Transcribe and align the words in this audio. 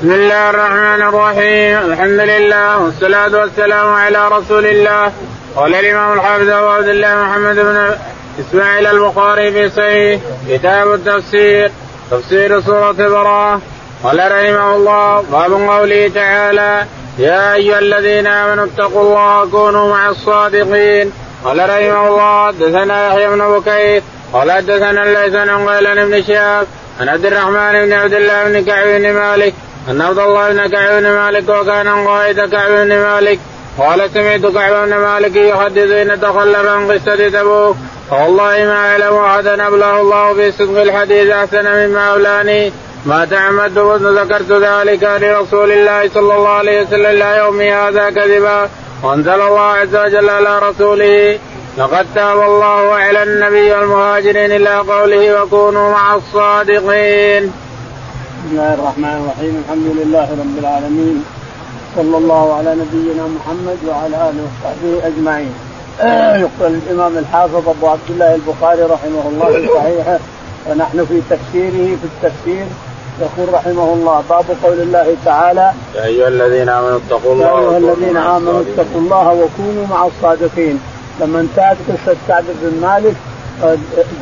بسم 0.00 0.12
الله 0.12 0.50
الرحمن 0.50 1.02
الرحيم 1.02 1.78
الحمد 1.92 2.20
لله 2.20 2.78
والصلاة 2.78 3.40
والسلام 3.40 3.94
على 3.94 4.28
رسول 4.28 4.66
الله 4.66 5.12
قال 5.56 5.74
الإمام 5.74 6.12
الحافظ 6.12 6.48
أبو 6.48 6.66
عبد 6.66 6.88
الله 6.88 7.14
محمد 7.14 7.56
بن 7.56 7.94
إسماعيل 8.40 8.86
البخاري 8.86 9.52
في 9.52 9.68
صحيح 9.70 10.20
كتاب 10.48 10.92
التفسير 10.92 11.70
تفسير 12.10 12.60
سورة 12.60 12.92
براءة 12.92 13.60
قال 14.04 14.18
رحمه 14.18 14.76
الله 14.76 15.22
باب 15.22 15.52
قوله 15.52 16.08
تعالى 16.14 16.84
يا 17.18 17.54
أيها 17.54 17.78
الذين 17.78 18.26
آمنوا 18.26 18.64
اتقوا 18.64 19.02
الله 19.02 19.42
وكونوا 19.42 19.90
مع 19.90 20.08
الصادقين 20.08 21.12
قال 21.44 21.58
رحمه 21.58 22.08
الله 22.08 22.46
حدثنا 22.46 23.08
يحيى 23.08 23.28
بن 23.28 23.58
بكير 23.58 24.02
قال 24.32 24.52
حدثنا 24.52 25.02
الليث 25.02 25.34
عن 25.34 26.08
بن 26.08 26.22
شهاب 26.22 26.66
عن 27.00 27.08
عبد 27.08 27.26
الرحمن 27.26 27.72
بن 27.72 27.92
عبد 27.92 28.14
الله 28.14 28.44
بن 28.44 28.64
كعب 28.64 28.86
بن 28.86 29.12
مالك 29.12 29.54
ان 29.88 30.00
عبد 30.00 30.18
الله 30.18 30.52
بن 30.52 30.66
كعب 30.66 31.02
بن 31.02 31.10
مالك 31.10 31.48
وكان 31.48 31.88
قائد 31.88 32.40
كعب 32.40 32.70
بن 32.70 32.88
مالك. 32.88 33.38
قال 33.78 34.10
سمعت 34.14 34.40
كعب 34.40 34.88
بن 34.88 34.96
مالك 34.96 35.36
يحدث 35.36 35.90
إن 35.90 36.20
تخلف 36.20 36.66
عن 36.66 36.90
قصة 36.90 37.28
تبوك. 37.28 37.76
فوالله 38.10 38.64
ما 38.64 38.90
اعلم 38.90 39.16
احدا 39.16 39.66
أبلغ 39.66 40.00
الله 40.00 40.34
في 40.34 40.52
صدق 40.52 40.80
الحديث 40.80 41.30
أحسن 41.30 41.64
مما 41.64 42.12
أولاني. 42.12 42.72
ما 43.06 43.24
تعمدت 43.24 43.78
وذكرت 43.78 44.52
ذلك 44.52 45.02
لرسول 45.02 45.72
الله 45.72 46.08
صلى 46.14 46.34
الله 46.36 46.48
عليه 46.48 46.82
وسلم 46.82 47.06
إلى 47.06 47.36
يوم 47.38 47.60
هذا 47.60 48.10
كذبا. 48.10 48.68
وأنزل 49.02 49.40
الله 49.40 49.60
عز 49.60 49.96
وجل 49.96 50.30
على 50.30 50.58
رسوله. 50.58 51.38
لقد 51.78 52.06
تاب 52.14 52.40
الله 52.42 52.94
على 52.94 53.22
النبي 53.22 53.72
والمهاجرين 53.72 54.52
إلى 54.52 54.76
قوله 54.78 55.42
وكونوا 55.42 55.90
مع 55.90 56.14
الصادقين. 56.14 57.52
بسم 58.40 58.52
الله 58.52 58.74
الرحمن 58.74 59.16
الرحيم. 59.20 59.54
الحمد 59.64 59.88
لله 60.00 60.28
رب 60.42 60.56
العالمين. 60.58 61.24
صلى 61.96 62.16
الله 62.16 62.54
على 62.54 62.70
نبينا 62.82 63.24
محمد 63.36 63.78
وعلى 63.88 64.16
آله 64.28 64.40
وصحبه 64.46 64.92
أجمعين. 65.08 65.52
يقول 66.44 66.72
الإمام 66.80 67.18
الحافظ 67.18 67.68
أبو 67.68 67.86
عبد 67.88 68.08
الله 68.10 68.34
البخاري 68.34 68.82
رحمه 68.82 69.24
الله 69.28 69.46
في 69.46 69.68
صحيحه 69.74 70.18
ونحن 70.68 71.04
في 71.04 71.20
تفسيره 71.30 71.96
في 72.00 72.06
التفسير 72.12 72.66
يقول 73.20 73.54
رحمه 73.54 73.92
الله 73.94 74.22
باب 74.30 74.44
قول 74.64 74.80
الله 74.80 75.16
تعالى 75.24 75.72
يا 75.94 76.04
أيها 76.04 76.28
الذين 76.28 76.68
آمنوا 76.68 76.98
اتقوا 76.98 77.32
الله 77.32 77.46
يا 77.46 77.68
ايها 77.68 77.78
الذين 77.78 78.16
آمنوا 78.16 78.60
اتقوا 78.60 79.00
الله 79.00 79.26
وكونوا 79.28 79.86
مع 79.90 80.06
الصادقين. 80.06 80.80
لما 81.20 81.40
انتهت 81.40 81.76
قصه 81.88 82.16
كعب 82.28 82.44
بن 82.62 82.80
مالك 82.80 83.16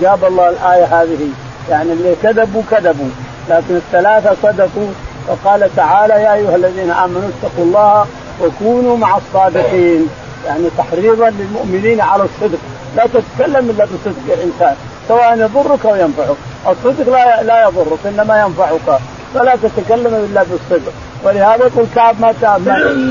جاب 0.03 0.25
الله 0.25 0.49
الآية 0.49 0.85
هذه. 0.85 1.29
يعني 1.71 1.93
اللي 1.93 2.15
كذبوا 2.23 2.63
كذبوا. 2.71 3.11
لكن 3.51 3.77
الثلاثة 3.77 4.37
صدقوا 4.43 4.89
فقال 5.29 5.71
تعالى 5.77 6.15
يا 6.15 6.35
أيها 6.35 6.57
الذين 6.57 6.91
آمنوا 6.91 7.29
اتقوا 7.29 7.65
الله 7.65 8.07
وكونوا 8.43 8.97
مع 8.97 9.17
الصادقين. 9.17 10.09
يعني 10.47 10.65
تحريضا 10.79 11.31
للمؤمنين 11.31 12.01
على 12.01 12.23
الصدق. 12.23 12.59
لا 12.97 13.05
تتكلم 13.07 13.71
إلا 13.71 13.85
بصدق 13.85 14.35
الانسان 14.35 14.77
سواء 15.09 15.39
يضرك 15.39 15.87
أو 15.87 15.95
ينفعك. 15.95 16.37
الصدق 16.69 17.13
لا 17.13 17.43
لا 17.43 17.69
يضرك 17.69 17.99
إنما 18.07 18.41
ينفعك. 18.41 19.01
فلا 19.35 19.57
تتكلم 19.57 20.15
إلا 20.31 20.43
بالصدق. 20.43 20.93
ولهذا 21.25 21.67
يقول 21.67 21.87
كعب 21.95 22.21
ما 22.21 22.35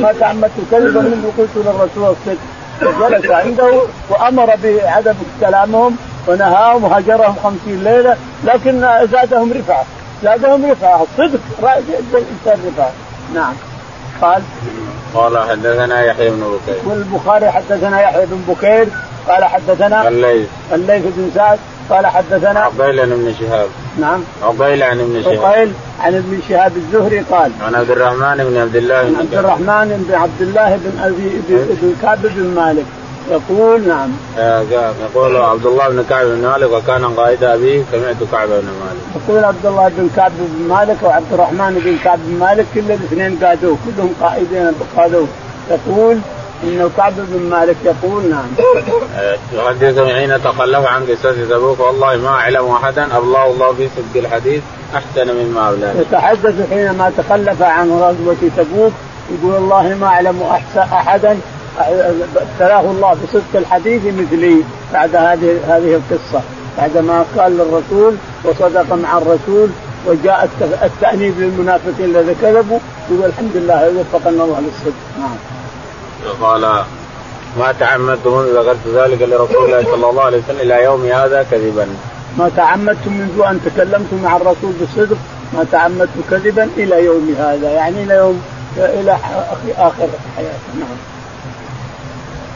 ما 0.01 0.13
تعمدت 0.19 0.51
كذبا 0.71 1.01
منذ 1.01 1.27
قلت 1.37 1.49
للرسول 1.55 2.15
الصدق. 2.15 2.37
جلس 2.81 3.31
عنده 3.31 3.81
وأمر 4.09 4.55
بعدم 4.63 5.13
كلامهم 5.41 5.97
ونهاهم 6.27 6.83
وهجرهم 6.83 7.35
خمسين 7.43 7.83
ليلة 7.83 8.15
لكن 8.43 8.81
زادهم 9.11 9.53
رفعة. 9.53 9.85
زادهم 10.23 10.71
رفعه. 10.71 11.01
الصدق 11.01 11.39
الإنسان 12.13 12.59
رفعه. 12.67 12.91
نعم. 13.35 13.53
قال؟ 14.21 14.41
قال 15.13 15.37
حدثنا 15.49 16.03
يحيى 16.03 16.29
بن 16.29 16.39
بكير. 16.39 16.81
والبخاري 16.85 17.51
حدثنا 17.51 18.01
يحيى 18.01 18.25
بن 18.25 18.53
بكير. 18.53 18.87
قال 19.27 19.43
حدثنا 19.45 20.07
الليث. 20.07 20.47
الليث 20.73 21.03
بن 21.05 21.31
سعد. 21.35 21.59
قال 21.89 22.07
حدثنا 22.07 22.59
عقيل 22.59 22.99
عن 22.99 23.11
ابن 23.11 23.33
شهاب. 23.39 23.67
نعم. 23.99 24.23
عقيل 24.43 24.83
عن 24.83 24.99
ابن 24.99 25.23
شهاب. 25.23 25.45
عقيل 25.45 25.73
عن 25.99 26.15
ابن 26.15 26.39
شهاب 26.49 26.77
الزهري 26.77 27.19
قال 27.19 27.51
عن 27.61 27.75
عبد 27.75 27.91
الرحمن 27.91 28.37
بن 28.49 28.57
عبد 28.57 28.75
الله 28.75 28.95
عن 28.95 29.15
عبد 29.19 29.33
الرحمن 29.33 30.05
بن 30.07 30.15
عبد 30.15 30.41
الله 30.41 30.79
بن 30.83 30.99
ابي 31.03 31.41
بن 31.81 31.95
كعب 32.01 32.21
بن 32.21 32.55
مالك. 32.55 32.85
يقول 33.31 33.87
نعم. 33.87 34.11
يقول 35.01 35.37
عبد 35.37 35.65
الله 35.65 35.89
بن 35.89 36.03
كعب 36.09 36.25
بن 36.25 36.47
مالك 36.47 36.71
وكان 36.71 37.05
قائد 37.05 37.43
ابيه 37.43 37.83
سمعت 37.91 38.15
كعب 38.31 38.47
بن 38.47 38.53
مالك. 38.55 39.23
يقول 39.27 39.43
عبد 39.43 39.65
الله 39.65 39.91
بن 39.97 40.09
كعب 40.15 40.31
بن 40.39 40.67
مالك 40.67 40.97
وعبد 41.03 41.33
الرحمن 41.33 41.81
بن 41.85 41.97
كعب 42.03 42.19
بن 42.27 42.39
مالك 42.39 42.65
كل 42.73 42.79
الاثنين 42.79 43.39
قادوه 43.43 43.77
كلهم 43.85 44.13
قائدين 44.21 44.71
قادوه 44.97 45.27
يقول 45.71 46.17
انه 46.63 46.89
كعب 46.97 47.13
بن 47.17 47.49
مالك 47.49 47.75
يقول 47.85 48.29
نعم. 48.29 48.47
يحدث 49.53 49.99
حين 49.99 50.43
تخلف 50.43 50.85
عن 50.85 51.05
قصة 51.05 51.31
تبوك. 51.49 51.79
والله 51.79 52.17
ما 52.17 52.29
أعلم 52.29 52.71
أحدا 52.71 53.17
ابلغ 53.17 53.45
الله 53.45 53.73
في 53.73 53.87
صدق 53.95 54.25
الحديث 54.25 54.61
أحسن 54.95 55.35
مما 55.35 55.67
اولاه. 55.69 55.93
يتحدث 55.93 56.69
حينما 56.69 57.11
تخلف 57.17 57.61
عن 57.61 57.91
غزوة 57.91 58.49
تبوك 58.57 58.91
يقول 59.31 59.53
والله 59.53 59.95
ما 60.01 60.07
أعلم 60.07 60.43
أحسن 60.43 60.79
أحدا 60.79 61.37
ابتلاه 61.79 62.81
الله 62.81 63.17
بصدق 63.23 63.55
الحديث 63.55 64.01
مثلي 64.05 64.63
بعد 64.93 65.15
هذه 65.15 65.59
هذه 65.67 66.01
القصة 66.01 66.41
بعدما 66.77 67.25
قال 67.37 67.57
للرسول 67.57 68.15
وصدق 68.43 68.93
مع 68.93 69.17
الرسول 69.17 69.69
وجاء 70.07 70.49
التأنيب 70.83 71.39
للمنافقين 71.39 72.05
الذين 72.05 72.35
كذبوا 72.41 72.79
يقول 73.11 73.25
الحمد 73.25 73.51
لله 73.55 73.93
وفقنا 73.99 74.43
الله 74.43 74.59
للصدق 74.59 74.93
نعم. 75.19 75.37
قال 76.41 76.83
ما 77.59 77.71
تعمدت 77.79 78.27
منذ 78.27 78.59
ذكرت 78.59 78.87
ذلك 78.95 79.21
لرسول 79.21 79.65
الله 79.65 79.83
صلى 79.83 80.09
الله 80.09 80.23
عليه 80.23 80.37
وسلم 80.37 80.59
إلى 80.59 80.83
يوم 80.83 81.05
هذا 81.05 81.45
كذبا. 81.51 81.87
ما 82.37 82.51
تعمدت 82.55 83.07
منذ 83.07 83.41
أن 83.49 83.59
تكلمت 83.65 84.13
مع 84.23 84.35
الرسول 84.35 84.71
بالصدق 84.79 85.17
ما 85.53 85.65
تعمدت 85.71 86.09
كذبا 86.31 86.69
إلى 86.77 87.05
يوم 87.05 87.35
هذا 87.39 87.71
يعني 87.71 88.03
إلى 88.03 88.13
يوم 88.13 88.41
إلى 88.77 89.17
آخر 89.77 90.07
حياتي 90.35 90.79
نعم. 90.79 91.16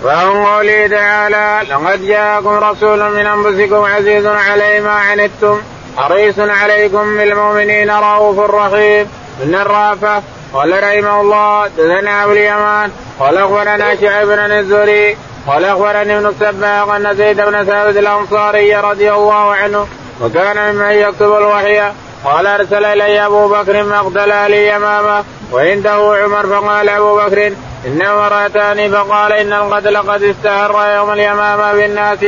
وعن 0.06 0.46
قوله 0.46 0.88
تعالى 0.88 1.70
لقد 1.70 2.08
جاءكم 2.08 2.50
رسول 2.50 3.12
من 3.12 3.26
أنفسكم 3.26 3.76
عزيز 3.76 4.26
عليه 4.26 4.80
ما 4.80 4.92
عنتم 4.92 5.62
حريص 5.98 6.40
عليكم 6.40 7.18
بالمؤمنين 7.18 7.92
رؤوف 7.92 8.40
رحيم. 8.40 9.08
من 9.40 9.56
الرافه 9.56 10.24
قال 10.54 10.84
رحمه 10.84 11.22
الله 11.22 11.68
دثنا 11.68 12.24
أبو 12.24 12.32
اليمان. 12.32 12.92
قال 13.20 13.38
أخبرنا 13.38 13.96
شعيب 14.02 14.28
بن 14.28 14.52
الزهري. 14.52 15.18
قال 15.48 15.66
أخبرني 15.66 16.18
ابن 16.18 16.26
السباق 16.26 16.90
أن 16.90 17.16
زيد 17.16 17.42
بن 17.42 17.64
ثابت 17.64 17.98
الأنصاري 17.98 18.76
رضي 18.76 19.12
الله 19.12 19.54
عنه 19.54 19.88
وكان 20.22 20.76
ممن 20.76 20.92
يكتب 20.92 21.34
الوحي. 21.38 21.82
قال 22.26 22.48
أرسل 22.48 22.86
إلي 22.86 23.26
أبو 23.26 23.48
بكر 23.48 23.84
مقتل 23.84 24.52
لي 24.52 24.76
أمامه. 24.76 25.24
وعنده 25.52 26.18
عمر 26.24 26.48
فقال 26.48 26.90
أبو 26.90 27.16
بكر 27.16 27.52
انه 27.86 28.28
راتاني 28.28 28.90
فقال 28.90 29.34
إن 29.34 29.54
القتل 29.54 29.98
قد 29.98 30.24
استهر 30.24 30.96
يوم 30.96 31.12
اليمامة 31.12 31.74
بالناس 31.74 32.20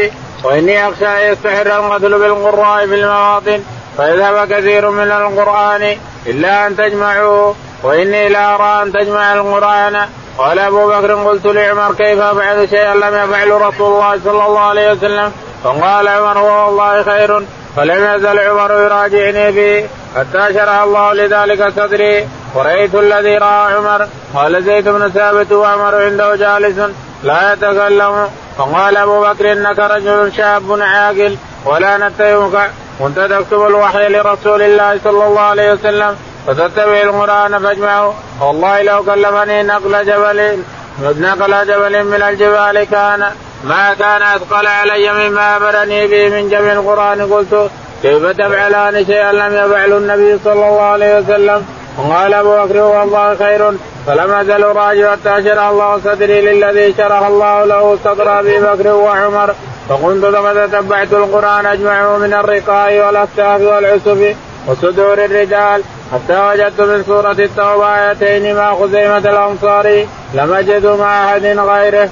وإني 0.43 0.89
أخشى 0.89 1.07
أن 1.07 1.31
يستحر 1.31 1.67
القتل 1.67 2.19
بالقراء 2.19 2.87
في 2.87 2.95
المواطن 2.95 3.63
فيذهب 3.97 4.47
كثير 4.53 4.89
من 4.89 5.11
القرآن 5.11 5.97
إلا 6.27 6.67
أن 6.67 6.77
تجمعوه 6.77 7.55
وإني 7.83 8.29
لا 8.29 8.55
أرى 8.55 8.83
أن 8.83 8.91
تجمع 8.91 9.33
القرآن. 9.33 10.07
قال 10.37 10.59
أبو 10.59 10.87
بكر 10.87 11.13
قلت 11.13 11.45
لعمر 11.45 11.93
كيف 11.93 12.19
أفعل 12.19 12.69
شيئا؟ 12.69 12.93
لم 12.95 13.15
يفعل 13.15 13.61
رسول 13.61 13.93
الله 13.93 14.19
صلى 14.23 14.45
الله 14.45 14.59
عليه 14.59 14.91
وسلم 14.91 15.31
فقال 15.63 16.07
عمر 16.07 16.39
هو 16.39 16.65
والله 16.65 17.03
خير. 17.03 17.45
فلم 17.75 18.15
يزل 18.15 18.39
عمر 18.39 18.71
يراجعني 18.71 19.51
به 19.51 19.89
حتى 20.15 20.53
شرح 20.53 20.81
الله 20.81 21.13
لذلك 21.13 21.73
صدري. 21.75 22.27
ورأيت 22.55 22.95
الذي 22.95 23.37
رأى 23.37 23.73
عمر. 23.73 24.07
قال 24.35 24.63
زيد 24.63 24.89
بن 24.89 25.09
ثابت 25.09 25.51
وعمر 25.51 25.95
عنده 25.95 26.35
جالس 26.35 26.79
لا 27.23 27.53
يتكلم. 27.53 28.29
فقال 28.57 28.97
أبو 28.97 29.21
بكر 29.21 29.51
إنك 29.51 29.79
رجل 29.79 30.31
شاب 30.37 30.81
عاقل 30.81 31.37
ولا 31.65 31.97
نتهمك. 31.97 32.71
كنت 32.99 33.19
تكتب 33.19 33.67
الوحي 33.67 34.09
لرسول 34.09 34.61
الله 34.61 34.99
صلى 35.03 35.25
الله 35.25 35.41
عليه 35.41 35.73
وسلم 35.73 36.15
فتتبع 36.47 37.01
القرآن 37.01 37.59
فاجمعه. 37.59 38.13
والله 38.41 38.81
لو 38.81 39.03
كلفني 39.03 39.63
نقل 39.63 40.05
جبل 40.05 40.57
نقل 41.01 41.67
جبل 41.67 42.03
من 42.03 42.21
الجبال 42.29 42.83
كان 42.83 43.23
ما 43.63 43.93
كان 43.93 44.21
أثقل 44.21 44.67
علي 44.67 45.13
مما 45.13 45.57
أمرني 45.57 46.07
به 46.07 46.29
من 46.29 46.49
جمع 46.49 46.71
القرآن 46.71 47.21
قلت 47.21 47.69
كيف 48.01 48.25
تفعلان 48.25 49.05
شيئا 49.05 49.31
لم 49.31 49.55
يفعل 49.55 49.93
النبي 49.93 50.39
صلى 50.43 50.53
الله 50.53 50.81
عليه 50.81 51.19
وسلم؟ 51.19 51.65
وقال 51.97 52.33
أبو 52.33 52.63
بكر 52.63 52.77
والله 52.77 53.35
خير. 53.35 53.71
فلم 54.07 54.31
أزل 54.31 54.63
راجع 54.63 55.11
حتى 55.11 55.43
شرح 55.43 55.63
الله 55.63 55.99
صدري 56.05 56.41
للذي 56.41 56.93
شرح 56.97 57.25
الله 57.27 57.65
له 57.65 57.97
صدر 58.03 58.39
أبي 58.39 58.59
بكر 58.59 58.87
وعمر. 58.87 59.55
فكنت 59.89 60.25
لقد 60.25 60.69
تتبعت 60.71 61.13
القرآن 61.13 61.65
اجمعه 61.65 62.17
من 62.17 62.33
الرقاء 62.33 62.99
والأكتاف 62.99 63.61
والعسف 63.61 64.35
وصدور 64.67 65.25
الرجال 65.25 65.83
حتى 66.13 66.39
وجدت 66.47 66.81
من 66.81 67.03
سورة 67.03 67.31
التوبة 67.31 68.09
آيتين 68.09 68.55
مع 68.55 68.75
خزيمة 68.75 69.17
الأنصاري 69.17 70.07
لم 70.33 70.53
أجد 70.53 70.85
مع 70.85 71.25
أحد 71.25 71.45
غيره. 71.45 72.09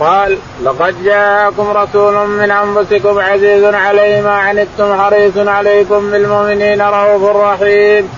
قال 0.00 0.38
لقد 0.64 1.04
جاءكم 1.04 1.70
رسول 1.70 2.28
من 2.28 2.50
أنفسكم 2.50 3.18
عزيز 3.18 3.64
عليه 3.64 4.22
ما 4.22 4.32
عنتم 4.32 5.00
حريص 5.00 5.36
عليكم 5.36 6.10
بالمؤمنين 6.10 6.82
رؤوف 6.82 7.36
رحيم. 7.36 8.08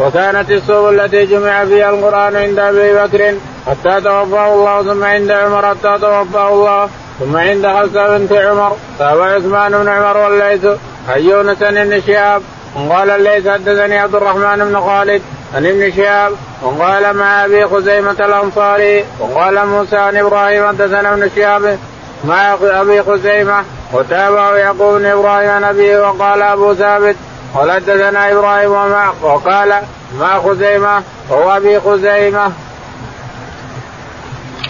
وكانت 0.00 0.50
السور 0.50 0.90
التي 0.90 1.26
جمع 1.26 1.64
فيها 1.64 1.90
القرآن 1.90 2.36
عند 2.36 2.58
أبي 2.58 2.92
بكر 2.92 3.34
حتى 3.66 4.00
توفاه 4.00 4.54
الله 4.54 4.82
ثم 4.82 5.04
عند 5.04 5.30
عمر 5.30 5.66
حتى 5.66 5.98
توفاه 6.00 6.48
الله 6.48 6.88
ثم 7.20 7.36
عند 7.36 7.66
حفصة 7.66 8.18
بنت 8.18 8.32
عمر 8.32 8.76
فهو 8.98 9.22
عثمان 9.22 9.72
بن 9.72 9.88
عمر 9.88 10.16
والليث 10.16 10.64
عن 11.08 11.20
يونس 11.20 11.58
بن 11.58 12.02
شهاب 12.06 12.42
وقال 12.76 13.10
الليث 13.10 13.48
حدثني 13.48 13.98
عبد 13.98 14.14
الرحمن 14.14 14.64
بن 14.64 14.80
خالد 14.80 15.22
عن 15.54 15.66
ابن 15.66 15.92
شهاب 15.92 16.32
وقال 16.62 17.16
مع 17.16 17.44
أبي 17.44 17.66
خزيمة 17.66 18.10
الأنصاري 18.10 19.04
وقال 19.20 19.66
موسى 19.66 19.96
عن 19.96 20.16
إبراهيم 20.16 20.68
حدثنا 20.68 21.14
ابن 21.14 21.30
شهاب 21.36 21.78
مع 22.24 22.56
أبي 22.62 23.02
خزيمة 23.02 23.64
وتابعه 23.92 24.54
يعقوب 24.56 24.98
بن 24.98 25.06
إبراهيم 25.06 25.50
عن 25.50 25.64
أبيه 25.64 25.98
وقال 26.08 26.42
أبو 26.42 26.74
ثابت 26.74 27.16
قال 27.54 27.72
حدثنا 27.72 28.32
إبراهيم 28.32 28.70
ومع 28.70 29.12
وقال 29.22 29.74
مع 30.20 30.40
خزيمة 30.40 31.02
وهو 31.30 31.56
أبي 31.56 31.80
خزيمة. 31.80 32.52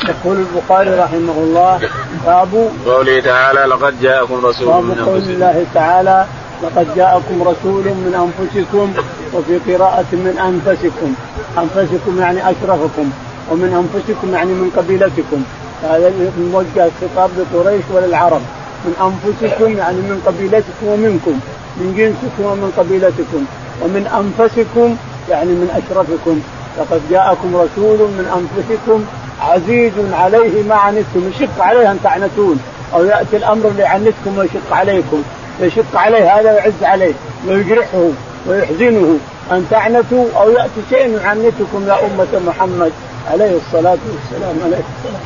يقول 0.08 0.36
البخاري 0.36 0.90
رحمه 0.90 1.32
الله 1.32 1.80
باب 2.26 2.70
قوله 2.86 3.20
تعالى 3.20 3.60
لقد 3.60 4.00
جاءكم 4.00 4.46
رسول 4.46 4.84
من 4.84 4.90
انفسكم 4.90 5.10
قول 5.10 5.18
الله 5.18 5.66
تعالى 5.74 6.26
لقد 6.62 6.86
جاءكم 6.96 7.42
رسول 7.42 7.84
من 7.84 8.12
أنفسكم 8.26 8.92
وفي 9.34 9.72
قراءة 9.72 10.10
من 10.12 10.34
أنفسكم. 10.38 11.14
أنفسكم 11.58 12.20
يعني 12.20 12.50
أشرفكم 12.50 13.10
ومن 13.50 13.70
أنفسكم 13.80 14.34
يعني 14.34 14.52
من 14.52 14.70
قبيلتكم. 14.76 15.42
هذا 15.82 16.12
موجه 16.52 16.88
الخطاب 16.90 17.30
لقريش 17.38 17.84
وللعرب. 17.94 18.40
من 18.84 18.94
أنفسكم 19.08 19.78
يعني 19.78 19.96
من 19.96 20.22
قبيلتكم 20.26 20.86
ومنكم. 20.86 21.40
من 21.76 21.94
جنسكم 21.96 22.44
ومن 22.50 22.72
قبيلتكم. 22.78 23.44
ومن 23.82 24.04
أنفسكم 24.20 24.96
يعني 25.30 25.50
من 25.50 25.68
أشرفكم. 25.80 26.40
لقد 26.78 27.00
جاءكم 27.10 27.56
رسول 27.56 27.98
من 27.98 28.26
أنفسكم 28.38 29.04
عزيز 29.40 29.92
عليه 30.12 30.62
ما 30.62 30.74
عنتم. 30.74 31.30
يشق 31.34 31.62
عليه 31.62 31.90
أن 31.90 31.98
تعنتون. 32.04 32.60
أو 32.94 33.04
يأتي 33.04 33.36
الأمر 33.36 33.68
اللي 33.68 33.84
عنتكم 33.84 34.38
ويشق 34.38 34.72
عليكم. 34.72 35.22
يشق 35.60 35.96
عليه 35.96 36.40
هذا 36.40 36.52
ويعز 36.52 36.82
عليه 36.82 37.12
ويجرحه 37.48 38.08
ويحزنه. 38.46 39.18
أن 39.52 39.66
تعنتوا 39.70 40.24
أو 40.36 40.50
يأتي 40.50 40.80
شيء 40.90 41.18
يعنتكم 41.18 41.88
يا 41.88 41.94
أمة 42.06 42.40
محمد 42.46 42.92
عليه 43.30 43.56
الصلاة 43.56 43.98
والسلام 44.10 44.56
عليه 44.64 44.76
الصلاه 44.76 45.20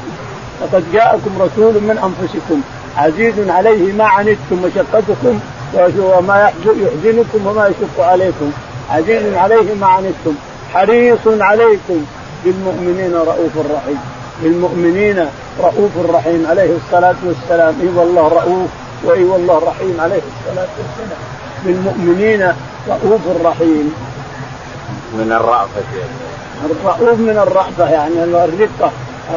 لقد 0.62 0.84
جاءكم 0.92 1.30
رسول 1.40 1.74
من 1.74 1.98
أنفسكم 1.98 2.60
عزيز 2.96 3.48
عليه 3.48 3.92
ما 3.92 4.04
عنتم 4.04 4.64
وشقتكم 4.64 5.40
وما 5.98 6.52
يحزنكم 6.66 7.46
وما 7.46 7.66
يشق 7.66 8.04
عليكم. 8.04 8.52
عزيز 8.90 9.34
عليه 9.34 9.74
ما 9.80 9.86
عنتم 9.86 10.34
حريص 10.74 11.26
عليكم. 11.26 12.04
بالمؤمنين 12.44 13.14
رؤوف 13.14 13.52
رحيم 13.74 13.98
بالمؤمنين 14.42 15.26
رؤوف 15.60 15.90
رحيم 16.14 16.46
عليه 16.50 16.70
الصلاة 16.76 17.14
والسلام. 17.24 17.74
إي 17.82 17.88
والله 17.96 18.28
رؤوف. 18.28 18.68
واي 19.06 19.24
والله 19.24 19.58
رحيم 19.58 20.00
عليه 20.00 20.20
الصلاة 20.30 20.68
والسلام. 20.78 21.20
بالمؤمنين 21.64 22.52
رؤوف 22.88 23.20
رحيم. 23.44 23.94
من 25.14 25.32
الرأفة. 25.32 25.82
الرؤوف 26.64 27.18
من 27.18 27.38
الرأفة 27.48 27.90
يعني 27.90 28.24
الرقة. 28.24 28.90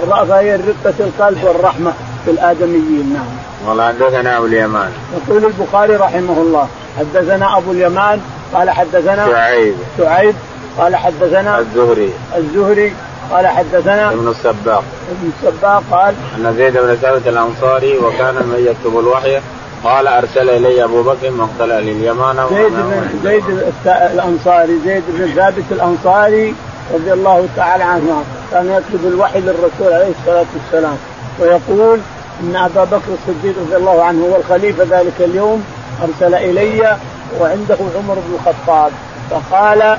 الرأفة 0.03 0.39
هي 0.39 0.55
رقة 0.55 0.93
القلب 0.99 1.43
والرحمة 1.43 1.93
في 2.25 2.31
الآدميين 2.31 3.13
نعم. 3.13 3.25
قال 3.67 3.81
حدثنا 3.81 4.37
أبو 4.37 4.45
اليمان. 4.45 4.91
يقول 5.27 5.45
البخاري 5.45 5.95
رحمه 5.95 6.37
الله 6.37 6.67
حدثنا 6.99 7.57
أبو 7.57 7.71
اليمان 7.71 8.21
قال 8.53 8.69
حدثنا 8.69 9.27
شعيب. 9.27 9.75
شعيب 9.97 10.35
قال 10.77 10.95
حدثنا 10.95 11.59
الزهري. 11.59 12.13
الزهري 12.37 12.93
قال 13.31 13.47
حدثنا 13.47 14.11
ابن 14.11 14.27
السباق. 14.27 14.83
ابن 15.11 15.31
السباق 15.37 15.83
قال 15.91 16.15
أن 16.37 16.53
زيد 16.57 16.77
بن 16.77 16.95
ثابت 16.95 17.27
الأنصاري 17.27 17.97
وكان 17.97 18.35
من 18.35 18.65
يكتب 18.69 18.99
الوحي 18.99 19.39
قال 19.83 20.07
أرسل 20.07 20.49
إلي 20.49 20.83
أبو 20.83 21.03
بكر 21.03 21.31
مقتل 21.31 21.71
أهل 21.71 21.89
اليمان 21.89 22.47
زيد 22.49 22.73
بن 22.73 23.11
زيد 23.23 23.43
الأنصاري 23.85 24.79
زيد 24.85 25.03
بن 25.07 25.27
ثابت 25.35 25.63
الأنصاري 25.71 26.55
رضي 26.93 27.13
الله 27.13 27.47
تعالى 27.55 27.83
عنه 27.83 28.23
كان 28.51 28.65
يكتب 28.65 29.07
الوحي 29.07 29.39
للرسول 29.39 29.93
عليه 29.93 30.11
الصلاة 30.19 30.45
والسلام. 30.55 30.97
ويقول 31.39 31.99
إن 32.43 32.55
أبا 32.55 32.83
بكر 32.83 33.11
الصديق 33.13 33.55
رضي 33.65 33.75
الله 33.75 34.03
عنه 34.03 34.25
هو 34.25 34.35
الخليفة 34.35 34.83
ذلك 34.83 35.13
اليوم. 35.19 35.63
أرسل 36.01 36.35
إلي 36.35 36.97
وعنده 37.39 37.77
عمر 37.95 38.15
بن 38.15 38.35
الخطاب. 38.35 38.91
فقال 39.29 39.97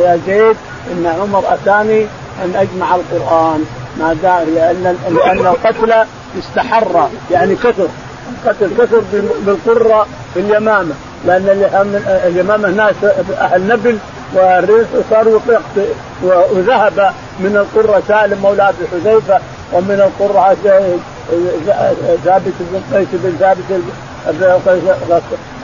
يا 0.00 0.20
زيد 0.26 0.56
إن 0.92 1.06
عمر 1.06 1.44
أتاني 1.48 2.06
أن 2.44 2.54
أجمع 2.56 2.94
القرآن. 2.94 3.64
ما 3.98 4.16
دام 4.22 4.54
لأن 4.54 4.96
لأن 5.10 5.46
القتل 5.46 5.94
استحر 6.38 7.08
يعني 7.30 7.54
كثر. 7.54 7.88
القتل 8.30 8.70
كثر 8.78 9.02
بالقرة 9.46 10.06
في 10.34 10.40
اليمامه 10.40 10.94
لأن 11.26 12.02
اليمامة 12.06 12.68
ناس 12.68 12.94
أهل 13.40 13.68
نبل 13.68 13.98
والريح 14.34 14.88
صاروا 15.10 15.40
وذهب 16.22 17.12
من 17.40 17.56
القرة 17.56 18.02
سالم 18.08 18.38
مولى 18.42 18.68
ابي 18.68 18.86
حذيفة 18.92 19.40
ومن 19.72 20.10
القرة 20.10 20.56
ثابت 22.24 22.52
بن 22.60 22.96
قيس 22.96 23.08
بن 23.12 23.36
ثابت 23.40 23.80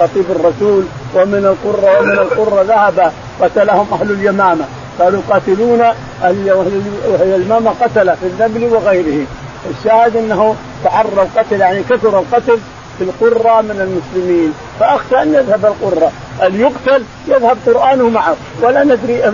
خطيب 0.00 0.24
الرسول 0.30 0.84
ومن 1.14 1.56
القرة 1.56 2.00
ومن 2.00 2.18
القرة 2.18 2.62
ذهب 2.62 3.12
قتلهم 3.40 3.86
أهل 3.92 4.10
اليمامة. 4.10 4.64
قالوا 5.00 5.22
قاتلون 5.30 5.80
وهي 6.22 7.36
اليمامة 7.36 7.70
قتل 7.70 8.16
في 8.16 8.26
النبل 8.26 8.64
وغيره. 8.64 9.26
الشاهد 9.70 10.17
أنه 10.17 10.56
تعرى 10.85 11.08
القتل 11.08 11.61
يعني 11.61 11.82
كثر 11.82 12.19
القتل 12.19 12.58
في 12.99 13.05
القرة 13.05 13.61
من 13.61 13.81
المسلمين. 13.81 14.55
فأخشى 14.81 15.23
أن 15.23 15.35
يذهب 15.35 15.67
القرة 15.67 16.12
أن 16.43 16.61
يقتل؟ 16.61 17.03
يذهب 17.29 17.56
قرآنه 17.67 18.08
معه. 18.08 18.37
ولا 18.62 18.85
ندري 18.85 19.25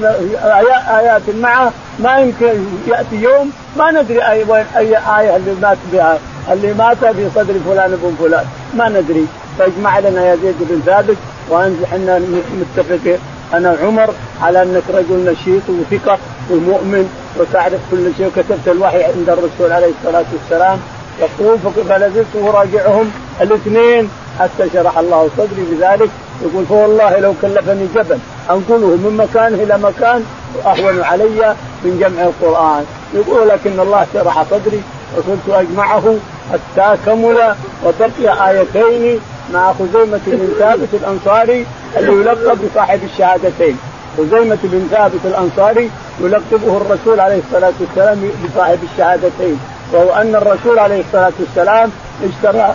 آيات 0.98 1.22
معه. 1.40 1.72
ما 1.98 2.18
يمكن 2.18 2.64
يأتي 2.86 3.16
يوم 3.16 3.50
ما 3.76 3.90
ندري 3.90 4.22
أي 4.22 4.44
وين 4.48 4.66
أي 4.76 4.96
آية 4.96 5.36
اللي 5.36 5.54
مات 5.62 5.78
بها؟ 5.92 6.18
اللي 6.52 6.74
مات 6.74 7.04
في 7.04 7.28
صدر 7.34 7.54
فلان 7.66 7.90
بن 7.90 8.14
فلان؟ 8.18 8.44
ما 8.74 8.88
ندري. 8.88 9.26
فاجمع 9.58 9.98
لنا 9.98 10.32
يزيد 10.32 10.56
بن 10.60 10.82
ثابت 10.86 11.16
وانت 11.48 11.82
إحنا 11.84 12.20
متفقين. 12.60 13.18
أنا 13.54 13.76
عمر 13.82 14.14
على 14.42 14.62
أنك 14.62 14.82
رجل 14.94 15.32
نشيط 15.32 15.62
وثقة 15.68 16.18
ومؤمن. 16.50 17.10
وتعرف 17.40 17.80
كل 17.90 18.10
شيء 18.16 18.26
وكتبت 18.26 18.68
الوحي 18.68 19.04
عند 19.04 19.28
الرسول 19.28 19.72
عليه 19.72 19.92
الصلاة 20.00 20.24
والسلام. 20.32 20.78
يقول 21.20 21.58
فلازلت 21.88 22.26
أراجعهم. 22.36 23.10
الاثنين 23.40 24.10
حتى 24.38 24.70
شرح 24.72 24.98
الله 24.98 25.28
صدري 25.36 25.64
بذلك. 25.70 26.10
يقول 26.42 26.66
فوالله 26.66 27.18
لو 27.18 27.34
كلفني 27.42 27.86
جبل. 27.94 28.18
انقله 28.50 28.86
من 28.86 29.16
مكان 29.16 29.54
إلى 29.54 29.78
مكان 29.78 30.24
اهون 30.66 31.02
علي 31.02 31.56
من 31.84 31.98
جمع 32.00 32.22
القرآن. 32.22 32.84
يقول 33.14 33.48
لكن 33.48 33.80
الله 33.80 34.06
شرح 34.14 34.44
صدري. 34.50 34.82
وكنت 35.18 35.48
أجمعه 35.48 36.14
حتى 36.52 36.96
كمل 37.06 37.54
وبقي 37.84 38.50
آيتين 38.50 39.20
مع 39.52 39.72
خزيمة 39.72 40.20
بن 40.26 40.48
ثابت 40.58 40.88
الأنصاري 40.94 41.66
اللي 41.96 42.12
يلقب 42.12 42.58
بصاحب 42.70 43.00
الشهادتين. 43.04 43.78
خزيمة 44.18 44.58
بن 44.62 44.88
ثابت 44.90 45.20
الأنصاري 45.24 45.90
يلقبه 46.20 46.76
الرسول 46.76 47.20
عليه 47.20 47.40
الصلاة 47.46 47.72
والسلام 47.80 48.30
بصاحب 48.44 48.78
الشهادتين. 48.92 49.60
وهو 49.92 50.12
أن 50.12 50.34
الرسول 50.34 50.78
عليه 50.78 51.00
الصلاة 51.00 51.32
والسلام 51.40 51.90
اشترى 52.24 52.74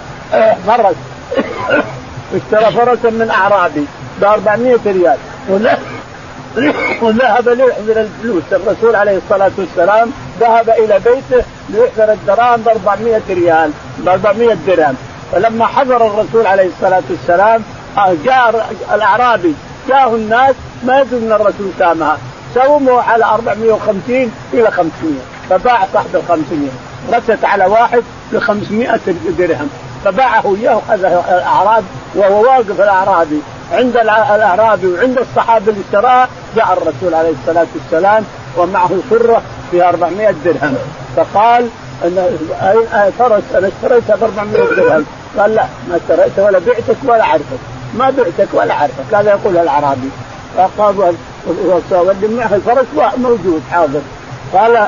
فرس 0.68 0.96
اشترى 2.36 2.72
فرسا 2.72 3.10
من 3.10 3.30
أعرابي 3.30 3.86
ب 4.22 4.24
400 4.24 4.78
ريال. 4.86 5.18
وذهب 7.02 7.50
ليحضر 7.50 8.02
الفلوس. 8.02 8.44
الرسول 8.52 8.96
عليه 8.96 9.18
الصلاة 9.18 9.52
والسلام 9.58 10.12
ذهب 10.40 10.70
إلى 10.70 11.00
بيته 11.00 11.46
ليحضر 11.70 12.14
الدراهم 12.14 12.62
ب 12.62 12.68
400 12.68 13.22
ريال 13.30 13.72
ب 13.98 14.10
400 14.10 14.58
درهم. 14.68 14.96
فلما 15.32 15.66
حضر 15.66 16.08
الرسول 16.08 16.48
عليه 16.48 16.68
الصلاة 16.68 17.04
والسلام 17.10 17.64
آه، 17.98 18.16
جاء 18.26 18.70
الأعرابي 18.94 19.56
جاءه 19.90 20.16
الناس 20.16 20.56
ما 20.84 21.00
يدري 21.00 21.20
إن 21.20 21.32
الرسول 21.32 21.72
سامها. 21.80 22.18
سوموا 22.56 23.02
على 23.02 23.26
450 23.26 24.32
إلى 24.54 24.72
500 24.72 24.92
فباع 25.50 25.88
صاحب 25.94 26.16
ال 26.16 26.22
500 26.28 26.70
رست 27.14 27.46
على 27.46 27.66
واحد 27.66 28.04
ب 28.34 28.40
500 28.40 29.00
درهم. 29.38 29.70
فباعه 30.06 30.56
إياه 30.56 30.82
هذا 30.90 31.08
الأعراب 31.30 31.84
وهو 32.16 32.44
واقف 32.44 32.82
الأعرابي. 32.82 33.42
عند 33.72 33.98
الأعرابي 33.98 34.88
وعند 34.88 35.18
الصحابة 35.18 35.72
اللي 35.72 35.82
اشتراها 35.82 36.28
جاء 36.56 36.74
الرسول 36.74 37.14
عليه 37.14 37.34
الصلاة 37.42 37.68
والسلام 37.76 38.24
ومعه 38.58 38.90
سره 39.10 39.42
فيها 39.72 39.90
400 39.90 40.36
درهم. 40.46 40.78
فقال 41.16 41.70
فرس 43.20 43.44
أنا 43.56 43.68
اشتريتها 43.68 44.16
ب 44.16 44.24
400 44.24 44.76
درهم 44.76 45.06
قال 45.38 45.56
لا 45.56 45.66
ما 45.90 45.96
اشتريتها 45.96 46.46
ولا 46.46 46.60
بعتك 46.60 46.98
ولا 47.04 47.26
عرفك 47.26 47.60
ما 47.94 48.10
بعتك 48.10 48.54
ولا 48.54 48.74
عرفك 48.74 49.14
هذا 49.14 49.30
يقول 49.30 49.58
الأعرابي 49.58 50.10
فقال 50.58 51.16
واللي 51.92 52.28
معه 52.28 52.56
الفرس 52.56 52.86
موجود 53.18 53.62
حاضر 53.72 54.02
قال 54.54 54.88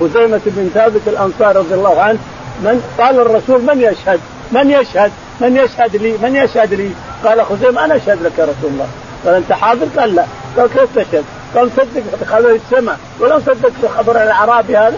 خزيمة 0.00 0.40
بن 0.46 0.70
ثابت 0.74 1.00
الأنصار 1.06 1.56
رضي 1.56 1.74
الله 1.74 2.00
عنه 2.00 2.18
من 2.62 2.82
قال 2.98 3.20
الرسول 3.20 3.62
من 3.62 3.80
يشهد؟ 3.80 4.20
من 4.52 4.70
يشهد؟ 4.70 5.12
من 5.40 5.56
يشهد 5.56 5.96
لي؟ 5.96 6.16
من 6.22 6.36
يشهد 6.36 6.74
لي؟ 6.74 6.90
قال 7.24 7.44
خزيمة 7.46 7.84
أنا 7.84 7.96
أشهد 7.96 8.22
لك 8.22 8.38
يا 8.38 8.44
رسول 8.44 8.70
الله 8.70 8.86
قال 9.24 9.34
أنت 9.34 9.52
حاضر؟ 9.52 9.86
قال 9.96 10.14
لا 10.14 10.24
قال 10.56 10.68
كيف 10.70 10.98
تشهد؟ 10.98 11.24
قال 11.54 11.70
صدق 11.76 12.26
خبر 12.26 12.50
السماء 12.50 12.98
ولو 13.20 13.40
صدقت 13.40 13.86
خبر 13.96 14.22
الأعرابي 14.22 14.76
هذا 14.76 14.96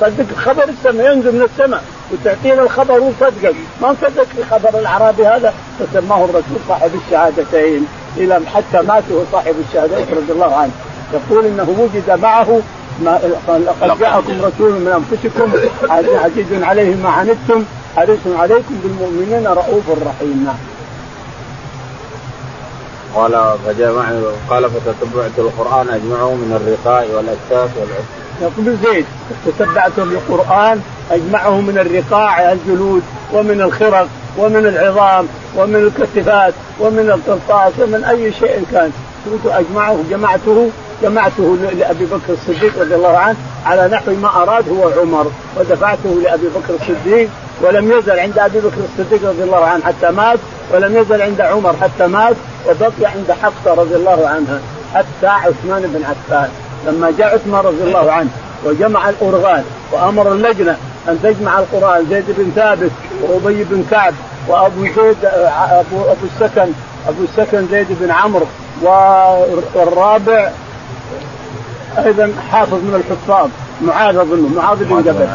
صدق 0.00 0.26
خبر 0.36 0.68
السماء 0.68 1.12
ينزل 1.12 1.32
من 1.32 1.42
السماء 1.42 1.84
وتعطينا 2.12 2.62
الخبر 2.62 3.00
وصدقك. 3.00 3.54
ما 3.82 3.88
نصدق 3.88 4.24
في 4.24 4.44
خبر 4.50 4.78
الاعرابي 4.78 5.26
هذا 5.26 5.54
فسماه 5.78 6.24
الرسول 6.24 6.58
صاحب 6.68 6.90
الشهادتين 7.06 7.86
إلى 8.16 8.40
حتى 8.54 8.86
مات 8.86 9.04
وهو 9.10 9.22
صاحب 9.32 9.54
الشهادتين 9.68 10.16
رضي 10.16 10.32
الله 10.32 10.56
عنه. 10.56 10.72
يقول 11.12 11.46
إنه 11.46 11.74
وجد 11.78 12.20
معه 12.20 12.60
ما 13.04 13.20
لقد 13.48 13.98
جاءكم 13.98 14.32
رسول 14.42 14.72
من 14.72 15.04
أنفسكم 15.12 15.52
عزيز 16.24 16.62
عليه 16.62 16.94
ما 16.94 17.08
عنتم 17.08 17.64
حريص 17.96 18.18
عليكم 18.26 18.74
بالمؤمنين 18.84 19.46
رؤوف 19.46 19.84
رحيم. 19.90 20.44
نعم. 20.46 20.56
قال 23.14 23.54
فجمع 23.66 24.04
قال 24.50 24.70
فتتبعت 24.70 25.30
القرآن 25.38 25.88
اجمعه 25.88 26.30
من 26.30 26.50
الرقاء 26.60 27.08
والاكتاف 27.14 27.70
والعسر 27.76 28.23
يقول 28.42 28.76
زيد 28.84 29.04
تتبعتم 29.46 30.02
القران 30.02 30.80
اجمعه 31.10 31.60
من 31.60 31.78
الرقاع 31.78 32.52
الجلود 32.52 33.02
ومن 33.32 33.60
الخرق 33.60 34.08
ومن 34.38 34.66
العظام 34.66 35.26
ومن 35.56 35.76
الكتفات 35.76 36.54
ومن 36.80 37.10
القرطاس 37.10 37.72
ومن 37.78 38.04
أي 38.04 38.32
شيء 38.32 38.64
كان. 38.72 38.90
كنت 39.24 39.52
أجمعه 39.52 39.98
جمعته 40.10 40.70
جمعته 41.02 41.56
لأبي 41.78 42.04
بكر 42.04 42.32
الصديق 42.32 42.80
رضي 42.80 42.94
الله 42.94 43.18
عنه 43.18 43.36
على 43.66 43.88
نحو 43.88 44.12
ما 44.12 44.28
أراد 44.28 44.68
هو 44.68 44.90
عمر 45.00 45.26
ودفعته 45.56 46.20
لأبي 46.22 46.46
بكر 46.48 46.74
الصديق 46.80 47.28
ولم 47.62 47.92
يزل 47.92 48.18
عند 48.18 48.38
أبي 48.38 48.58
بكر 48.58 48.76
الصديق 48.98 49.28
رضي 49.28 49.42
الله 49.42 49.64
عنه 49.64 49.84
حتى 49.84 50.10
مات 50.10 50.38
ولم 50.72 50.96
يزل 50.96 51.22
عند 51.22 51.40
عمر 51.40 51.76
حتى 51.82 52.06
مات 52.06 52.36
وبقي 52.68 53.10
عند 53.10 53.32
حفصة 53.42 53.74
رضي 53.74 53.94
الله 53.94 54.28
عنها 54.28 54.60
حتى 54.94 55.26
عثمان 55.26 55.82
بن 55.82 56.04
عفان. 56.04 56.50
لما 56.86 57.12
جاء 57.18 57.34
عثمان 57.34 57.64
رضي 57.64 57.82
الله 57.82 58.12
عنه 58.12 58.28
وجمع 58.64 59.08
الأرغان 59.08 59.64
وأمر 59.92 60.32
اللجنة 60.32 60.76
أن 61.08 61.18
تجمع 61.22 61.58
القرآن 61.58 62.06
زيد 62.10 62.24
بن 62.28 62.50
ثابت 62.56 62.90
وأبي 63.22 63.64
بن 63.64 63.84
كعب 63.90 64.14
وأبو 64.48 64.84
زيد 64.84 65.24
أبو 65.70 66.00
أبو 66.00 66.26
السكن 66.34 66.72
أبو 67.08 67.22
السكن 67.22 67.66
زيد 67.70 67.86
بن 67.90 68.10
عمرو 68.10 68.46
والرابع 69.74 70.50
أيضا 71.98 72.32
حافظ 72.50 72.74
من 72.74 72.94
الحفاظ 72.94 73.48
معاذ 73.82 74.16
اظن 74.16 74.52
معاذ 74.56 74.84
بن 74.84 75.02
جبل. 75.02 75.28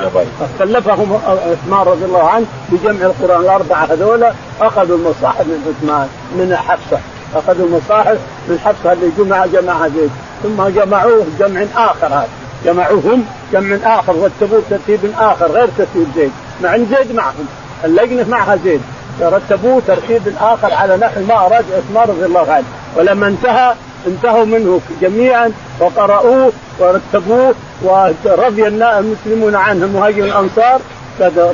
كلفهم 0.60 1.20
عثمان 1.28 1.88
رضي 1.88 2.06
الله 2.06 2.30
عنه 2.30 2.46
بجمع 2.70 3.06
القرآن. 3.06 3.42
الأربعة 3.42 3.86
هذولا 3.86 4.34
أخذوا 4.62 4.98
المصاحف 4.98 5.42
من 5.42 5.76
عثمان 5.84 6.08
من 6.32 6.56
حفصة. 6.56 7.00
أخذوا 7.36 7.68
المصاحف 7.68 8.18
من 8.48 8.60
حفصه 8.66 8.94
اللي 8.94 9.12
جمع 9.18 9.46
جمعها 9.46 9.88
زيد. 9.88 10.10
ثم 10.44 10.68
جمعوه 10.68 11.26
جمع 11.40 11.66
آخر 11.76 12.08
هذا. 12.08 12.28
جمعوهم 12.66 13.26
جمع 13.54 14.00
آخر 14.00 14.16
رتبوه 14.16 14.62
ترتيب 14.70 15.00
آخر 15.20 15.52
غير 15.52 15.68
ترتيب 15.78 16.08
زيد. 16.16 16.32
مع 16.64 16.76
إن 16.76 16.86
زيد 16.86 17.16
معهم. 17.16 17.48
اللجنة 17.86 18.26
معها 18.30 18.56
زيد. 18.56 18.82
رتبوه 19.22 19.82
ترتيب 19.88 20.22
آخر 20.42 20.74
على 20.74 20.98
نحو 20.98 21.22
ما 21.30 21.36
أراد 21.36 21.66
عثمان 21.78 22.10
رضي 22.10 22.26
الله 22.26 22.52
عنه. 22.52 22.66
ولما 22.98 23.28
انتهى 23.28 23.74
انتهوا 24.08 24.46
منه 24.46 24.82
جميعا 25.02 25.52
وقرأوه 25.80 26.52
ورتبوه 26.80 27.54
ورضي 27.84 28.68
المسلمون 28.68 29.56
عنه 29.56 29.88
مهاجر 29.88 30.24
الأنصار. 30.24 30.82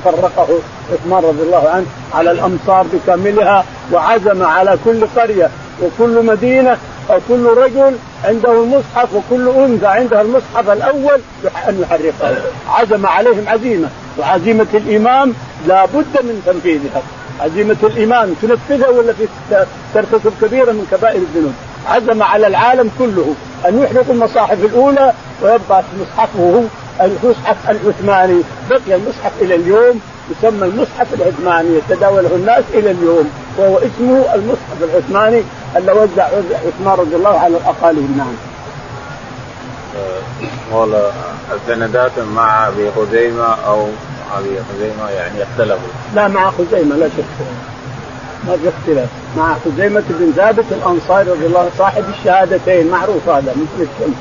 فرقه 0.04 0.48
عثمان 0.94 1.24
رضي 1.24 1.42
الله 1.42 1.70
عنه 1.70 1.86
على 2.14 2.32
الأمصار 2.32 2.86
بكاملها 2.94 3.66
وعزم 3.94 4.44
على 4.44 4.78
كل 4.86 5.08
قرية. 5.16 5.50
وكل 5.84 6.26
مدينة 6.26 6.78
أو 7.10 7.20
كل 7.30 7.46
رجل 7.46 7.96
عنده 8.24 8.52
المصحف 8.52 9.14
وكل 9.14 9.50
أنثى 9.50 9.86
عندها 9.86 10.22
المصحف 10.22 10.70
الأول 10.70 11.20
أن 11.70 11.82
يحرقه 11.82 12.36
عزم 12.70 13.06
عليهم 13.06 13.44
عزيمة. 13.48 13.90
وعزيمة 14.20 14.68
الإمام 14.74 15.34
لا 15.68 15.86
بد 15.86 16.24
من 16.24 16.42
تنفيذها. 16.46 17.02
عزيمة 17.40 17.78
الإمام 17.84 18.34
تنفذها 18.42 18.90
ولا 18.90 19.14
ترتكب 19.94 20.34
كبيرة 20.42 20.72
من 20.72 20.88
كبائر 20.92 21.22
الذنوب. 21.22 21.54
عزم 21.88 22.24
على 22.24 22.48
العالم 22.48 22.92
كله 23.00 23.34
أن 23.68 23.84
يحرقوا 23.84 24.14
المصاحف 24.14 24.64
الأولى 24.64 25.14
ويبقى 25.42 25.84
مصحفه 26.02 26.64
المصحف 27.02 27.70
العثماني. 27.70 28.42
بقي 28.70 28.96
المصحف 28.96 29.32
إلى 29.42 29.56
اليوم 29.56 30.00
يسمى 30.32 30.68
المصحف 30.68 31.14
العثماني 31.14 31.78
يتداوله 31.78 32.36
الناس 32.36 32.64
إلى 32.74 32.92
اليوم. 32.92 33.30
وهو 33.58 33.78
اسمه 33.78 34.36
المصحف 34.36 34.84
العثماني 34.84 35.44
اللي 35.76 35.92
وزع 35.92 36.24
عثمان 36.66 37.00
رضي 37.00 37.16
الله 37.16 37.40
على 37.40 37.58
الأقاليم 37.58 38.16
نعم. 38.18 38.36
قال 40.72 41.12
السندات 41.54 42.20
مع 42.20 42.68
أبي 42.68 42.92
خزيمة 42.92 43.56
أو 43.68 43.88
أبي 44.38 44.60
خزيمة 44.70 45.10
يعني 45.10 45.44
اختلفوا. 45.44 45.90
لا 46.16 46.28
مع 46.28 46.52
خزيمة 46.52 46.96
لا 46.96 47.08
شك 47.08 47.24
ما 48.48 48.58
في 48.58 48.70
اختلاف 48.70 49.10
مع 49.38 49.56
خزيمة 49.66 50.04
بن 50.10 50.32
ثابت 50.36 50.66
الأنصاري 50.72 51.32
رضي 51.32 51.46
الله 51.46 51.70
صاحب 51.78 52.04
الشهادتين 52.20 52.88
معروف 52.88 53.30
هذا 53.30 53.52
مثل 53.56 53.90
الشمس. 53.90 54.16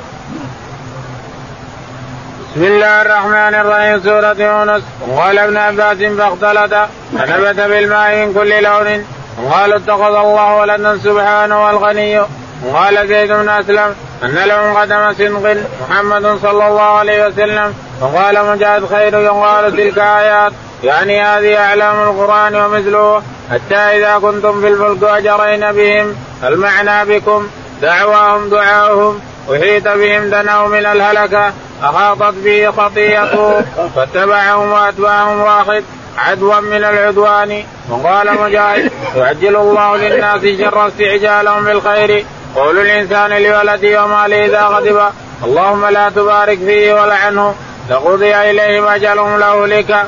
بسم 2.52 2.64
الله 2.64 3.02
الرحمن 3.02 3.54
الرحيم 3.54 4.00
سورة 4.02 4.32
يونس 4.32 4.82
وقال 5.08 5.38
ابن 5.38 5.56
عباس 5.56 5.98
فاختلط 5.98 6.74
فنبت 7.12 7.60
بالماء 7.60 8.16
من 8.16 8.34
كل 8.34 8.62
لون 8.62 9.04
وقال 9.42 9.72
اتخذ 9.72 10.14
الله 10.14 10.56
ولدا 10.56 10.98
سبحانه 10.98 11.66
والغني. 11.66 12.20
وقال 12.66 13.08
زيد 13.08 13.32
بن 13.32 13.48
أسلم 13.48 13.94
أن 14.22 14.34
لهم 14.34 14.76
قدم 14.76 15.12
صدق 15.12 15.56
محمد 15.88 16.38
صلى 16.42 16.66
الله 16.68 16.82
عليه 16.82 17.26
وسلم. 17.26 17.74
وقال 18.00 18.46
مجاهد 18.46 18.86
خير 18.86 19.18
يقال 19.18 19.72
تلك 19.72 19.98
آيات. 19.98 20.52
يعني 20.84 21.22
هذه 21.22 21.56
أعلام 21.58 22.02
القرآن 22.02 22.56
ومثله. 22.56 23.22
حتى 23.52 23.76
إذا 23.76 24.18
كنتم 24.18 24.60
في 24.60 24.68
الفلك 24.68 25.02
وجرين 25.02 25.72
بهم 25.72 26.16
المعنى 26.44 27.04
بكم. 27.04 27.48
دعواهم 27.82 28.48
دعاؤهم. 28.48 29.20
أحيط 29.52 29.88
بهم 29.88 30.30
دنوا 30.30 30.68
من 30.68 30.86
الهلكة. 30.86 31.52
احاطت 31.84 32.34
به 32.44 32.70
خطيئته. 32.76 33.60
فاتبعهم 33.96 34.72
واتباعهم 34.72 35.40
واحد 35.40 35.84
عدوا 36.18 36.60
من 36.60 36.84
العدوان. 36.84 37.64
وقال 37.90 38.40
مجاهد 38.40 38.92
يعجل 39.16 39.56
الله 39.56 39.96
للناس 39.96 40.40
شر 40.60 40.88
استعجالهم 40.88 41.64
بالخير 41.64 42.24
قول 42.56 42.78
الإنسان 42.78 43.30
لولده 43.42 44.04
وماله 44.04 44.44
إذا 44.46 44.62
غضب 44.62 45.00
اللهم 45.44 45.86
لا 45.86 46.08
تبارك 46.08 46.58
فيه 46.58 46.94
ولعنه 46.94 47.54
لقضي 47.90 48.34
إليهم 48.34 48.86
أجلهم 48.86 49.38
لاهلك 49.38 50.06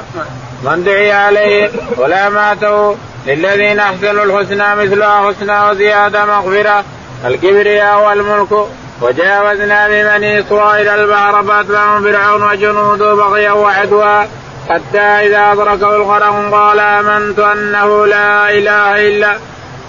من 0.62 0.84
دعي 0.84 1.12
عليه 1.12 1.70
ولا 1.96 2.28
ماته. 2.28 2.96
للذين 3.26 3.80
أحسنوا 3.80 4.24
الحسنى 4.24 4.74
مثلها 4.74 5.32
حسنى 5.32 5.70
وزيادة 5.70 6.24
مغفرة. 6.24 6.84
الكبرياء 7.24 8.08
والملك. 8.08 8.66
وجاوزنا 9.02 9.88
ببني 9.88 10.40
إسرائيل 10.40 10.88
البحر 10.88 11.42
فأتبعهم 11.42 12.02
فرعون 12.02 12.42
وجنوده 12.42 13.14
بغيا 13.14 13.52
وعدوا. 13.52 14.24
حتى 14.70 14.98
إذا 14.98 15.52
أدركه 15.52 15.96
الغرق 15.96 16.50
قال 16.52 16.80
آمنت 16.80 17.38
أنه 17.38 18.06
لا 18.06 18.50
إله 18.50 19.08
إلا 19.08 19.36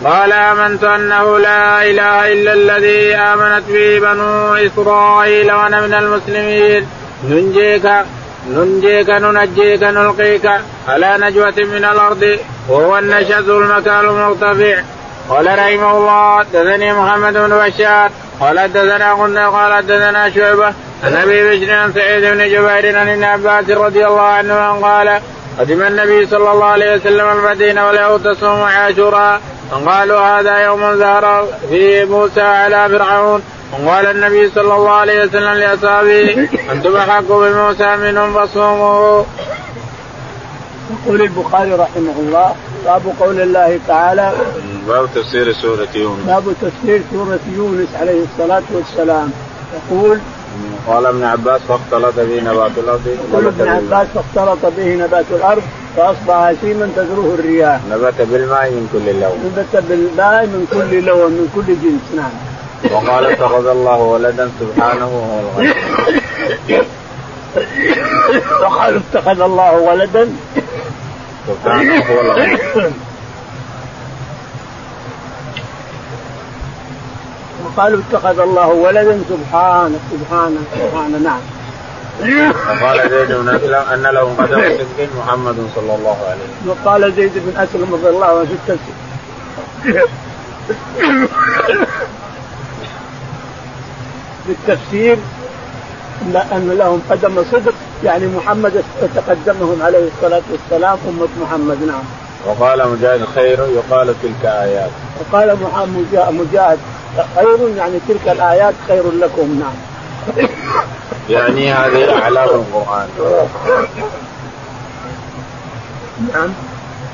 قال 0.05 0.31
آمنت 0.33 0.83
أنه 0.83 1.39
لا 1.39 1.83
إله 1.89 2.33
إلا 2.33 2.53
الذي 2.53 3.15
آمنت 3.15 3.63
به 3.69 3.99
بنو 3.99 4.55
إسرائيل 4.55 5.51
وأنا 5.51 5.81
من 5.81 5.93
المسلمين. 5.93 6.87
ننجيك 7.23 7.91
ننجيك 8.49 9.09
ننجيك 9.09 9.83
نلقيك 9.83 10.51
على 10.87 11.17
نجوة 11.19 11.53
من 11.57 11.85
الأرض 11.85 12.39
وهو 12.69 12.97
النشز 12.97 13.49
المكان 13.49 14.05
المرتفع. 14.05 14.81
قال 15.29 15.45
رحمه 15.45 15.97
الله 15.97 16.39
حدثني 16.39 16.93
محمد 16.93 17.33
بن 17.33 17.49
بشار 17.49 18.11
قال 18.39 18.59
حدثنا 18.59 19.13
قلنا 19.13 19.49
قال 19.49 19.73
حدثنا 19.73 20.29
شعبة 20.29 20.73
عن 21.03 21.13
أبي 21.13 21.49
بشر 21.49 21.73
عن 21.73 21.93
سعيد 21.93 22.23
بن 22.23 22.37
جبير 22.37 22.97
عن 22.97 23.09
ابن 23.09 23.23
عباس 23.23 23.69
رضي 23.69 24.05
الله 24.05 24.21
عنه 24.21 24.81
قال 24.81 25.21
قدم 25.59 25.81
النبي 25.81 26.25
صلى 26.25 26.51
الله 26.51 26.65
عليه 26.65 26.95
وسلم 26.95 27.29
المدينة 27.29 27.87
وله 27.87 28.17
تصوم 28.17 28.61
عاشوراء. 28.61 29.41
قالوا 29.85 30.19
هذا 30.19 30.57
يوم 30.57 30.95
ظهر 30.99 31.47
فيه 31.69 32.05
موسى 32.05 32.41
على 32.41 32.89
فرعون. 32.89 33.41
وقال 33.83 34.05
النبي 34.05 34.49
صلى 34.49 34.75
الله 34.75 34.91
عليه 34.91 35.23
وسلم 35.23 35.53
لأصحابه 35.53 36.47
أنتم 36.71 36.95
احق 36.95 37.27
بموسى 37.27 37.95
منهم 37.95 38.33
فصوموا. 38.33 39.23
يقول 41.05 41.21
البخاري 41.21 41.73
رحمه 41.73 42.15
الله 42.19 42.55
باب 42.85 43.01
قول 43.19 43.41
الله 43.41 43.79
تعالى 43.87 44.33
باب 44.87 45.09
تفسير 45.15 45.53
سورة 45.53 45.87
يونس. 45.95 46.25
باب 46.27 46.43
تفسير 46.61 47.01
سورة 47.11 47.39
يونس 47.55 47.89
عليه 48.01 48.23
الصلاة 48.23 48.63
والسلام. 48.71 49.31
يقول 49.91 50.19
قال 50.87 51.05
ابن 51.05 51.23
عباس 51.23 51.61
فاختلط 51.61 52.15
به 52.15 52.41
نبات 52.41 52.71
الأرض. 52.77 53.07
يقول 53.07 53.47
ابن 53.47 53.67
عباس 53.67 54.07
فاختلط 54.15 54.73
به 54.77 54.95
نبات 54.95 55.25
الأرض 55.31 55.63
فأصبح 55.97 56.35
هشيما 56.35 56.89
تذروه 56.95 57.33
الرياح. 57.33 57.79
نبت 57.91 58.21
بالماء 58.21 58.69
من 58.69 58.89
كل 58.93 59.19
لون. 59.19 59.37
نبت 59.45 59.83
بالماء 59.89 60.45
من 60.45 60.67
كل 60.73 61.05
لون 61.05 61.31
من 61.31 61.49
كل 61.55 61.65
جنس 61.65 62.15
نعم. 62.15 62.31
وقال 62.91 63.25
اتخذ 63.25 63.67
الله 63.67 63.97
ولدا 63.97 64.49
سبحانه 64.59 65.05
وهو 65.05 65.39
الغني. 65.39 65.73
وقال 68.61 69.01
اتخذ 69.13 69.41
الله 69.41 69.73
ولدا 69.73 70.29
سبحانه 71.47 71.93
وهو 71.93 72.21
الغني. 72.21 72.57
وقالوا 77.77 78.01
اتخذ 78.09 78.39
الله 78.39 78.67
ولدا 78.67 79.19
سبحانه 79.29 79.99
سبحانه 80.11 80.59
سبحانه 80.73 81.17
نعم 81.17 81.39
وقال 82.69 83.09
زيد 83.09 83.31
بن 83.31 83.49
أسلم 83.49 83.75
أن 83.93 84.03
له 84.03 84.35
قدم 84.37 84.61
صدق 84.61 85.07
محمد 85.19 85.55
صلى 85.75 85.95
الله 85.95 86.17
عليه 86.29 86.41
وسلم 86.41 86.69
وقال 86.85 87.13
زيد 87.13 87.31
بن 87.35 87.57
أسلم 87.57 87.93
رضي 87.93 88.09
الله 88.09 88.25
عنه 88.25 88.45
في 88.45 88.53
التفسير 88.53 88.95
بالتفسير 94.47 95.17
ان 96.51 96.75
لهم 96.77 97.01
قدم 97.09 97.43
صدق 97.51 97.73
يعني 98.03 98.27
محمد 98.27 98.83
تقدمهم 99.15 99.81
عليه 99.81 100.07
الصلاة 100.15 100.41
والسلام 100.51 100.97
أمة 101.09 101.27
محمد 101.41 101.83
نعم. 101.83 102.03
وقال 102.47 102.89
مجاهد 102.89 103.25
خير 103.35 103.59
يقال 103.59 104.13
تلك 104.23 104.45
آيات. 104.45 104.89
وقال 105.19 105.57
مجاهد 106.31 106.79
خير 107.35 107.77
يعني 107.77 107.99
تلك 108.07 108.27
الآيات 108.27 108.73
خير 108.87 109.11
لكم 109.11 109.59
نعم. 109.59 110.47
يعني 111.29 111.73
هذه 111.73 112.21
اعلام 112.21 112.49
القران. 112.49 113.07
نعم. 116.33 116.49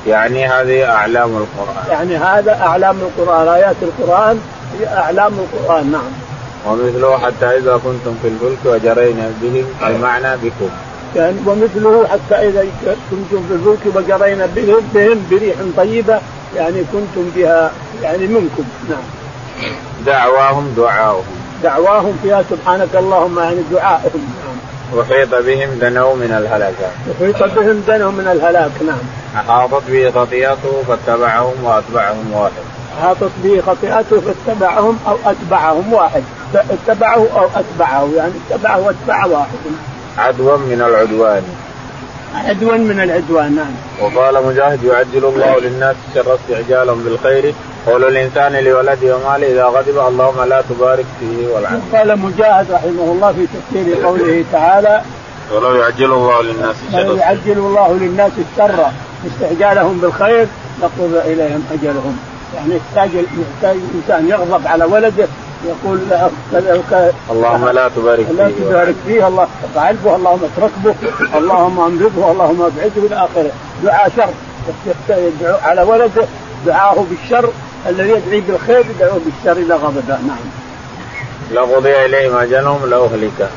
يعني 0.07 0.47
هذه 0.47 0.85
أعلام 0.85 1.29
القرآن. 1.37 1.91
يعني 1.91 2.17
هذا 2.17 2.61
أعلام 2.61 2.97
القرآن 3.01 3.47
آيات 3.47 3.75
القرآن 3.81 4.39
هي 4.79 4.87
أعلام 4.87 5.33
القرآن 5.33 5.91
نعم. 5.91 6.11
ومثله 6.67 7.17
حتى 7.17 7.45
إذا 7.45 7.77
كنتم 7.83 8.15
في 8.21 8.27
الفلك 8.27 8.57
وجرينا 8.65 9.31
بهم 9.41 9.65
المعنى 9.83 10.37
بكم. 10.37 10.69
يعني 11.15 11.37
ومثله 11.45 12.07
حتى 12.07 12.35
إذا 12.35 12.65
كنتم 13.11 13.43
في 13.47 13.53
الفلك 13.53 13.95
وجرينا 13.95 14.45
بهم 14.55 14.81
بهم 14.93 15.27
بريح 15.31 15.55
طيبة 15.77 16.19
يعني 16.55 16.83
كنتم 16.93 17.29
بها 17.35 17.71
يعني 18.03 18.27
منكم 18.27 18.63
نعم. 18.89 19.22
دعواهم 20.05 20.73
دعاؤهم. 20.77 21.23
دعواهم 21.63 22.19
فيها 22.23 22.43
سبحانك 22.49 22.95
اللهم 22.95 23.39
يعني 23.39 23.61
دعائهم 23.71 24.33
نعم. 24.43 24.99
وحيط 24.99 25.35
بهم 25.35 25.69
دنوا 25.81 26.15
من 26.15 26.31
الهلاك. 26.39 26.75
وحيط 27.09 27.43
بهم 27.43 27.83
دنوا 27.87 28.11
من 28.11 28.27
الهلاك 28.27 28.71
نعم. 28.87 28.97
أحاطت 29.35 29.83
به 29.87 30.11
خطيئته 30.15 30.83
فاتبعهم 30.87 31.63
وأتبعهم 31.63 32.33
واحد. 32.33 32.63
أحاطت 32.99 33.31
به 33.43 33.61
خطيئته 33.67 34.21
فاتبعهم 34.21 34.99
أو 35.07 35.17
أتبعهم 35.25 35.93
واحد 35.93 36.23
اتبعه 36.55 37.27
أو 37.35 37.47
أتبعه 37.55 38.09
يعني 38.15 38.33
اتبعه 38.51 38.79
واتبع 38.79 39.25
واحد 39.25 39.57
عدوا 40.17 40.57
من 40.57 40.81
العدوان 40.81 41.43
عدوا 42.35 42.77
من 42.77 42.99
العدوان 42.99 43.55
نعم. 43.55 43.73
وقال 44.01 44.45
مجاهد 44.45 44.83
يعجل 44.83 45.25
الله 45.25 45.59
للناس 45.59 45.95
شر 46.15 46.35
استعجالهم 46.35 47.03
بالخير. 47.03 47.53
قول 47.87 48.03
الإنسان 48.03 48.53
لولده 48.63 49.15
وماله 49.15 49.47
إذا 49.47 49.65
غضب 49.65 50.07
اللهم 50.07 50.49
لا 50.49 50.63
تبارك 50.69 51.05
فيه 51.19 51.47
والعنه. 51.47 51.81
قال 51.93 52.19
مجاهد 52.19 52.71
رحمه 52.71 53.11
الله 53.11 53.31
في 53.31 53.47
تفسير 53.47 54.05
قوله 54.05 54.43
تعالى 54.51 55.01
ولو 55.51 55.75
يعجل 55.75 56.13
الله 56.13 56.41
للناس 56.41 56.75
الشر 56.87 56.99
ولو 56.99 57.15
يعجل 57.15 57.57
الله 57.57 57.93
للناس 58.01 58.31
الشر 58.51 58.85
استعجالهم 59.27 59.97
بالخير 59.97 60.47
لقضى 60.81 61.19
إليهم 61.19 61.63
أجلهم. 61.73 62.17
يعني 62.55 62.75
يحتاج 62.75 63.09
يحتاج 63.15 63.77
الانسان 63.91 64.29
يغضب 64.29 64.67
على 64.67 64.85
ولده 64.85 65.27
يقول 65.67 65.99
اللهم 67.31 67.69
لا 67.69 67.89
تبارك 67.95 68.25
فيه. 68.25 68.33
لا 68.33 68.51
تبارك 68.59 68.95
فيه. 69.07 69.27
الله 69.27 69.47
تعلبه 69.75 70.15
اللهم 70.15 70.39
اتركبه 70.43 70.95
اللهم 71.37 71.79
امرضه 71.79 72.31
اللهم 72.31 72.61
أبعده 72.61 73.07
إلى 73.07 73.15
آخره. 73.15 73.51
دعاء 73.83 74.11
شر. 74.15 74.29
يدعو 75.09 75.57
على 75.63 75.81
ولده 75.81 76.25
دعاه 76.65 77.05
بالشر. 77.09 77.49
الذي 77.89 78.09
يدعي 78.09 78.41
بالخير 78.41 78.85
يدعوه 78.95 79.19
بالشر 79.25 79.57
إلى 79.61 79.75
غضبه 79.75 80.07
نعم. 80.07 80.37
لقضي 81.51 82.05
إليهم 82.05 82.37
أجلهم 82.37 82.89
لاهلكه 82.89 83.47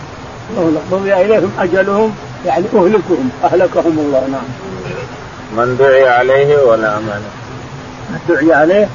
لقضي 0.57 1.14
إليهم 1.14 1.53
أجلهم 1.59 2.14
يعني 2.47 2.64
أهلكهم 2.75 3.31
أهلكهم 3.45 3.99
الله. 3.99 4.29
نعم. 4.33 4.49
من 5.57 5.77
دعي 5.77 6.09
عليه 6.09 6.62
ولا 6.62 6.97
أمانه؟ 6.97 7.31
من 8.11 8.19
دعي 8.29 8.53
عليه؟ 8.53 8.88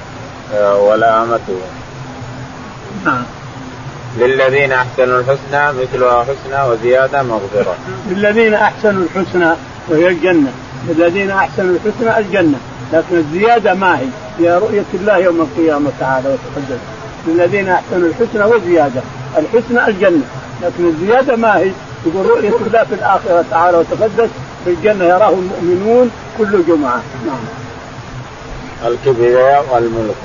ولا 0.79 1.23
أمته. 1.23 1.59
نعم 3.05 3.23
للذين 4.17 4.71
أحسنوا 4.71 5.19
الحسنى 5.19 5.81
مثلها 5.81 6.23
حسنى 6.23 6.69
وزيادة 6.69 7.23
مغفرة. 7.23 7.75
للذين 8.09 8.53
أحسنوا 8.53 9.03
الحسنى 9.03 9.51
وهي 9.89 10.07
الجنة، 10.07 10.51
للذين 10.89 11.31
أحسنوا 11.31 11.75
الحسنى 11.75 12.19
الجنة، 12.19 12.57
لكن 12.93 13.15
الزيادة 13.15 13.73
ما 13.73 13.99
هي؟ 13.99 14.05
هي 14.39 14.57
رؤية 14.57 14.85
الله 14.93 15.17
يوم 15.17 15.41
القيامة 15.41 15.91
تعالى 15.99 16.29
وتقدس. 16.29 16.79
للذين 17.27 17.69
أحسنوا 17.69 18.09
الحسنى 18.09 18.43
وزيادة، 18.43 19.01
الحسنى 19.37 19.87
الجنة، 19.87 20.23
لكن 20.61 20.85
الزيادة 20.85 21.35
ما 21.35 21.57
هي؟ 21.57 21.71
يقول 22.05 22.25
رؤية 22.25 22.55
الله 22.67 22.83
في 22.83 22.95
الآخرة 22.95 23.45
تعالى 23.51 23.77
وتقدس 23.77 24.29
في 24.65 24.71
الجنة 24.71 25.05
يراه 25.05 25.29
المؤمنون 25.29 26.11
كل 26.37 26.63
جمعة، 26.67 27.01
نعم. 27.25 27.43
الكبرياء 28.91 29.65
والملك. 29.71 30.15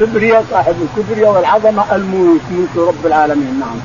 الكبرياء 0.00 0.44
صاحب 0.50 0.74
الكبرياء 0.82 1.32
والعظمه 1.32 1.94
الملك 1.94 2.40
ملك 2.50 2.88
رب 2.88 3.06
العالمين. 3.06 3.60
نعم. 3.60 3.78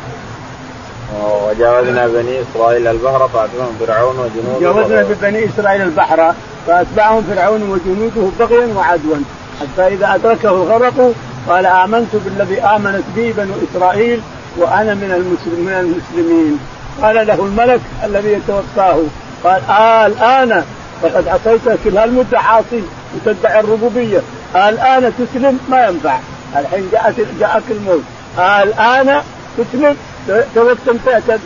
وجاوزنا 1.24 2.08
بني 2.08 2.42
إسرائيل 2.42 2.88
البحر 2.88 3.28
فأتبعهم 3.28 3.76
فرعون 3.80 4.16
وجنوده. 4.20 4.60
جاوزنا 4.62 5.04
ببني 5.04 5.46
إسرائيل 5.46 5.82
البحر 5.82 6.34
فأتبعهم 6.68 7.24
فرعون 7.24 7.62
وجنوده 7.64 8.30
بغيا 8.40 8.74
وعدوا. 8.76 9.16
حتى 9.60 9.88
إذا 9.88 10.16
أدركه 10.16 10.50
الغرق 10.50 11.14
قال 11.50 11.66
آمنت 11.66 12.16
بالذي 12.26 12.62
آمنت 12.62 13.04
به 13.16 13.34
بنو 13.38 13.54
إسرائيل 13.72 14.22
وأنا 14.58 14.94
من 14.94 15.12
المسلم 15.12 15.66
من 15.66 15.74
المسلمين. 15.74 16.60
قال 17.02 17.28
له 17.28 17.34
الملك 17.34 17.82
الذي 18.04 18.32
يتوفاه 18.34 19.00
قال 19.44 19.62
آه 19.70 20.06
الآن 20.06 20.64
فقد 21.02 21.28
عصيت 21.28 21.80
كل 21.84 21.98
هالمده 21.98 22.40
عاصي 22.40 22.84
وتدعي 23.16 23.60
الربوبية. 23.60 24.22
الآن 24.56 25.14
تسلم 25.20 25.60
ما 25.70 25.88
ينفع. 25.88 26.20
الحين 26.56 26.90
جاءت 26.92 27.16
جاءك 27.40 27.64
الموت. 27.70 28.02
الآن 28.38 29.22
تسلم 29.58 29.96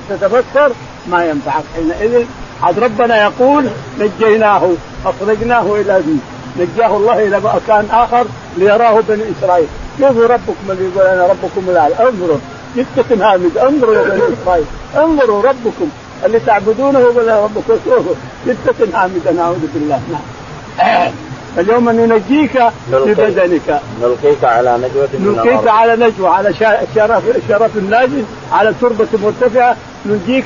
تتفكر 0.10 0.72
ما 1.08 1.26
ينفعك 1.26 1.64
حينئذ 1.76 2.26
عاد 2.64 2.80
ربنا 2.80 3.24
يقول 3.24 3.68
نجيناه 4.00 4.70
أخرجناه 5.06 5.76
إلى 5.76 6.02
دين 6.02 6.22
نجاه 6.60 6.98
الله 6.98 7.24
إلى 7.24 7.40
مكان 7.40 7.88
آخر 7.92 8.26
ليراه 8.58 9.02
بني 9.10 9.24
إسرائيل. 9.40 9.68
كيف 9.98 10.18
ربكم 10.18 10.66
اللي 10.70 10.86
يقول 10.86 11.08
أنا 11.08 11.28
ربكم 11.28 11.70
الأعلى. 11.70 11.96
انظروا 12.10 12.38
جثة 12.78 13.34
هامد. 13.34 13.58
انظروا 13.58 13.96
يا 13.96 14.04
بني 14.04 14.22
إسرائيل. 14.44 14.66
انظروا 14.96 15.42
ربكم 15.42 15.90
اللي 16.26 16.40
تعبدونه 16.40 17.00
هو 17.00 17.44
ربكم. 17.44 17.74
شوفوا 17.86 18.16
جثة 18.48 19.04
هامدة 19.04 19.32
نعوذ 19.32 19.68
بالله. 19.74 20.00
نعم. 20.12 21.12
اليوم 21.58 21.90
ننجيك 21.90 22.64
ببدنك. 22.92 23.82
نلقيك 24.02 24.44
على 24.44 24.78
نجوة 24.78 25.10
نلقيك 25.20 25.68
على 25.68 25.96
نجوة 25.96 26.30
على 26.30 26.54
شرف 26.96 27.24
شرف 27.48 27.78
نازل 27.90 28.24
على 28.52 28.74
تربة 28.82 29.08
مرتفعة. 29.24 29.76
ننجيك 30.06 30.46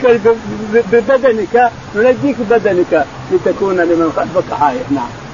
ببدنك 0.92 1.72
ننجيك 1.96 2.36
ببدنك 2.40 3.06
لتكون 3.32 3.76
لمن 3.76 4.12
خلفك 4.16 4.62
آية 4.62 4.82
نعم. 4.96 5.27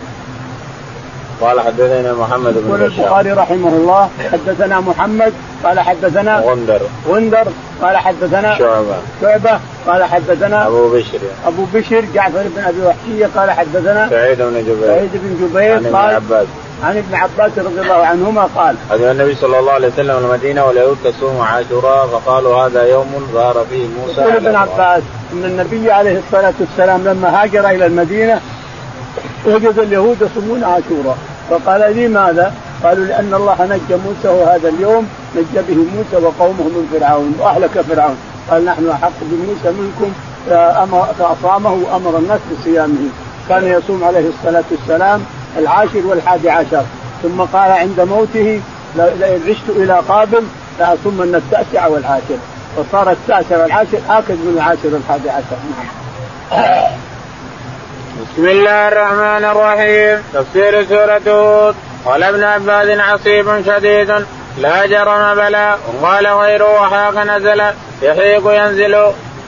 قال 1.42 1.60
حدثنا 1.60 2.14
محمد 2.14 2.54
بن 2.54 2.72
بشار. 2.72 2.86
البخاري 2.86 3.32
رحمه 3.32 3.70
الله 3.70 4.10
حدثنا 4.32 4.80
محمد 4.80 5.34
قال 5.64 5.80
حدثنا 5.80 6.40
غندر. 6.40 6.82
غندر 7.08 7.48
قال 7.82 7.98
حدثنا 7.98 8.58
شعبة. 8.58 8.96
شعبة 9.22 9.60
قال 9.88 10.04
حدثنا 10.04 10.68
أبو 10.68 10.90
بشر. 10.90 11.20
أبو 11.48 11.66
بشر 11.74 12.04
جعفر 12.14 12.44
بن 12.56 12.64
أبي 12.64 12.82
وحشية 12.86 13.30
قال 13.36 13.52
حدثنا 13.52 14.10
سعيد 14.10 14.42
بن 14.42 14.62
جبير. 14.62 14.88
سعيد 14.88 15.12
بن 15.14 15.48
جبير 15.48 15.74
عن 15.74 15.86
ابن 15.86 15.96
عباس. 15.96 16.48
عن 16.84 16.98
ابن 16.98 17.16
عباس 17.16 17.52
رضي 17.58 17.82
الله 17.82 18.06
عنهما 18.06 18.48
قال 18.56 18.76
قدم 18.90 19.04
النبي 19.04 19.36
صلى 19.36 19.60
الله 19.60 19.72
عليه 19.72 19.88
وسلم 19.88 20.18
المدينة 20.18 20.66
واليهود 20.66 20.98
تصوم 21.04 21.42
عاشوراء 21.42 22.08
فقالوا 22.08 22.56
هذا 22.58 22.84
يوم 22.84 23.28
ظهر 23.34 23.66
فيه 23.70 23.88
موسى 23.88 24.22
يقول 24.22 24.36
ابن 24.36 24.56
عباس 24.56 25.04
إن 25.34 25.46
النبي 25.46 25.92
عليه 25.92 26.20
الصلاة 26.28 26.54
والسلام 26.60 27.04
لما 27.04 27.44
هاجر 27.44 27.70
إلى 27.70 27.86
المدينة 27.86 28.40
وجد 29.46 29.80
اليهود 29.80 30.18
يصومون 30.22 30.64
عاشوراء. 30.64 31.18
فقال 31.50 31.98
لماذا؟ 31.98 32.54
قالوا 32.84 33.06
لأن 33.06 33.34
الله 33.34 33.56
نجى 33.62 33.96
موسى 34.06 34.28
وهذا 34.28 34.70
اليوم 34.70 35.08
نجى 35.36 35.62
به 35.68 35.76
موسى 35.76 36.26
وقومه 36.26 36.64
من 36.64 36.90
فرعون 36.94 37.36
وأهلك 37.40 37.82
فرعون. 37.82 38.18
قال 38.50 38.66
نحن 38.66 38.90
أحق 38.90 39.12
بموسى 39.22 39.78
منكم 39.82 40.12
فاصامه 41.20 41.74
وأمر 41.74 42.18
الناس 42.18 42.40
بصيامه. 42.52 43.10
كان 43.50 43.68
يصوم 43.68 44.04
عليه 44.04 44.30
الصلاة 44.30 44.64
والسلام 44.72 45.22
العاشر 45.58 46.02
والحادي 46.06 46.50
عشر. 46.50 46.84
ثم 47.24 47.42
قال 47.42 47.72
عند 47.72 48.00
موته 48.00 48.62
لئن 48.96 49.42
عشت 49.50 49.70
إلى 49.70 50.02
قابل 50.08 50.44
لاصومن 50.80 51.36
التاسع 51.36 51.88
والعاشر. 51.88 52.38
فصار 52.78 53.12
التاسع 53.12 53.62
والعاشر 53.62 54.00
آكد 54.10 54.36
من 54.36 54.54
العاشر 54.56 54.94
والحادي 54.94 55.30
عشر. 55.30 55.58
نعم. 56.52 57.04
بسم 58.14 58.46
الله 58.46 58.88
الرحمن 58.88 59.46
الرحيم. 59.46 60.24
تفسير 60.34 60.86
سورة 60.86 61.22
هود. 61.28 61.76
قال 62.06 62.24
ابن 62.24 62.44
عباس 62.44 63.00
عصيب 63.00 63.66
شديد. 63.66 64.26
لا 64.58 64.86
جرم 64.86 65.36
بلى. 65.36 65.78
وقال 66.02 66.28
غيره 66.28 66.82
وحاق 66.82 67.18
نزل. 67.18 67.62
يحيق 68.02 68.44
ينزل. 68.46 68.94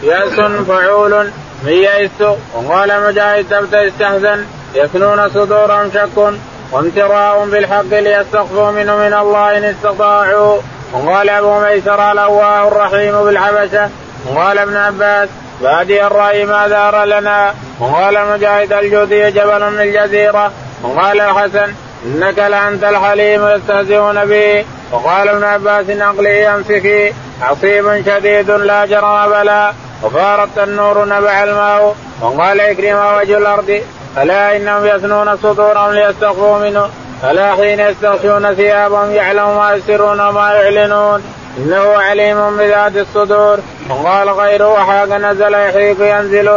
يأس 0.03 0.39
فعول. 0.67 1.31
من 1.63 1.71
يئست 1.71 2.21
وقال 2.53 3.07
مجاهد 3.07 3.45
تبت 3.49 3.73
استحزن 3.73 4.45
يثنون 4.75 5.29
صدورهم 5.29 5.91
شك. 5.93 6.33
وامتراء 6.71 7.45
بالحق 7.45 7.89
ليستخفوا 7.91 8.71
منه 8.71 8.95
من 8.95 9.13
الله 9.13 9.57
إن 9.57 9.63
استطاعوا. 9.63 10.61
وقال 10.93 11.29
أبو 11.29 11.59
ميسر 11.59 12.11
الأواه 12.11 12.67
الرحيم 12.67 13.23
بالحبشة. 13.23 13.89
وقال 14.27 14.59
ابن 14.59 14.75
عباس 14.77 15.29
بادي 15.61 16.07
الرأي 16.07 16.45
ما 16.45 16.67
دار 16.67 17.03
لنا. 17.03 17.53
وقال 17.79 18.27
مجاهد 18.31 18.73
الجودي 18.73 19.31
جبل 19.31 19.71
من 19.71 19.81
الجزيرة. 19.81 20.51
وقال 20.83 21.21
الحسن 21.21 21.73
إنك 22.05 22.39
لأنت 22.39 22.83
الحليم 22.83 23.47
يستهزئون 23.47 24.25
به. 24.25 24.65
وقال 24.91 25.29
ابن 25.29 25.43
عباس 25.43 25.85
عقلي 25.89 26.47
امسكي 26.47 27.13
عصيب 27.41 28.03
شديد 28.05 28.51
لا 28.51 28.85
جرم 28.85 29.29
بلا. 29.29 29.73
وفارت 30.03 30.57
النور 30.57 31.05
نبع 31.05 31.43
الماء. 31.43 31.95
وقال 32.21 32.61
إكرم 32.61 33.17
وجه 33.17 33.37
الأرض 33.37 33.81
ألا 34.17 34.55
إنهم 34.55 34.85
يثنون 34.85 35.37
صدورهم 35.37 35.91
ليستخفوا 35.91 36.59
منه. 36.59 36.89
ألا 37.23 37.55
حين 37.55 37.79
يستغشون 37.79 38.53
ثيابهم 38.55 39.11
يعلم 39.11 39.57
ما 39.57 39.73
يسرون 39.73 40.19
وما 40.21 40.53
يعلنون. 40.53 41.34
إنه 41.57 41.77
عليم 41.77 42.57
بذات 42.57 42.97
الصدور. 42.97 43.57
وقال 43.89 44.29
غيره 44.29 44.73
وحاق 44.73 45.09
نزل 45.09 45.53
يحيق 45.53 45.97
ينزل 46.01 46.49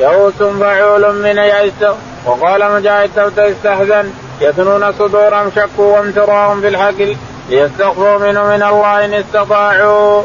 يئوس 0.00 0.42
فعول 0.60 1.14
من 1.14 1.36
يئس. 1.38 1.82
وقال 2.26 2.72
مجاهد 2.72 3.10
استحزن 3.38 4.10
يثنون 4.40 4.92
صدورهم 4.92 5.50
شكوا 5.56 5.98
وامتراهم 5.98 6.60
في 6.60 6.68
الحق. 6.68 7.00
ليستخفوا 7.48 8.18
منه 8.18 8.42
من 8.44 8.62
الله 8.62 9.04
إن 9.04 9.14
استطاعوا. 9.14 10.22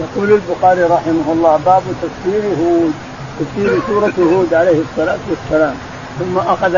يقول 0.00 0.32
البخاري 0.32 0.82
رحمه 0.82 1.32
الله 1.32 1.60
باب 1.66 1.82
تفسير 2.02 2.42
هود 2.60 2.92
تفسير 3.40 3.80
سورة 3.86 4.12
هود 4.18 4.54
عليه 4.54 4.80
الصلاة 4.90 5.18
والسلام. 5.30 5.74
ثم 6.18 6.38
أخذ 6.38 6.74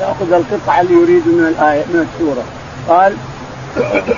يأخذ 0.00 0.32
القطعه 0.32 0.80
اللي 0.80 0.94
يريد 0.94 1.28
من 1.28 1.54
الآية 1.58 1.84
من 1.84 2.08
السورة. 2.08 2.44
قال 2.88 3.16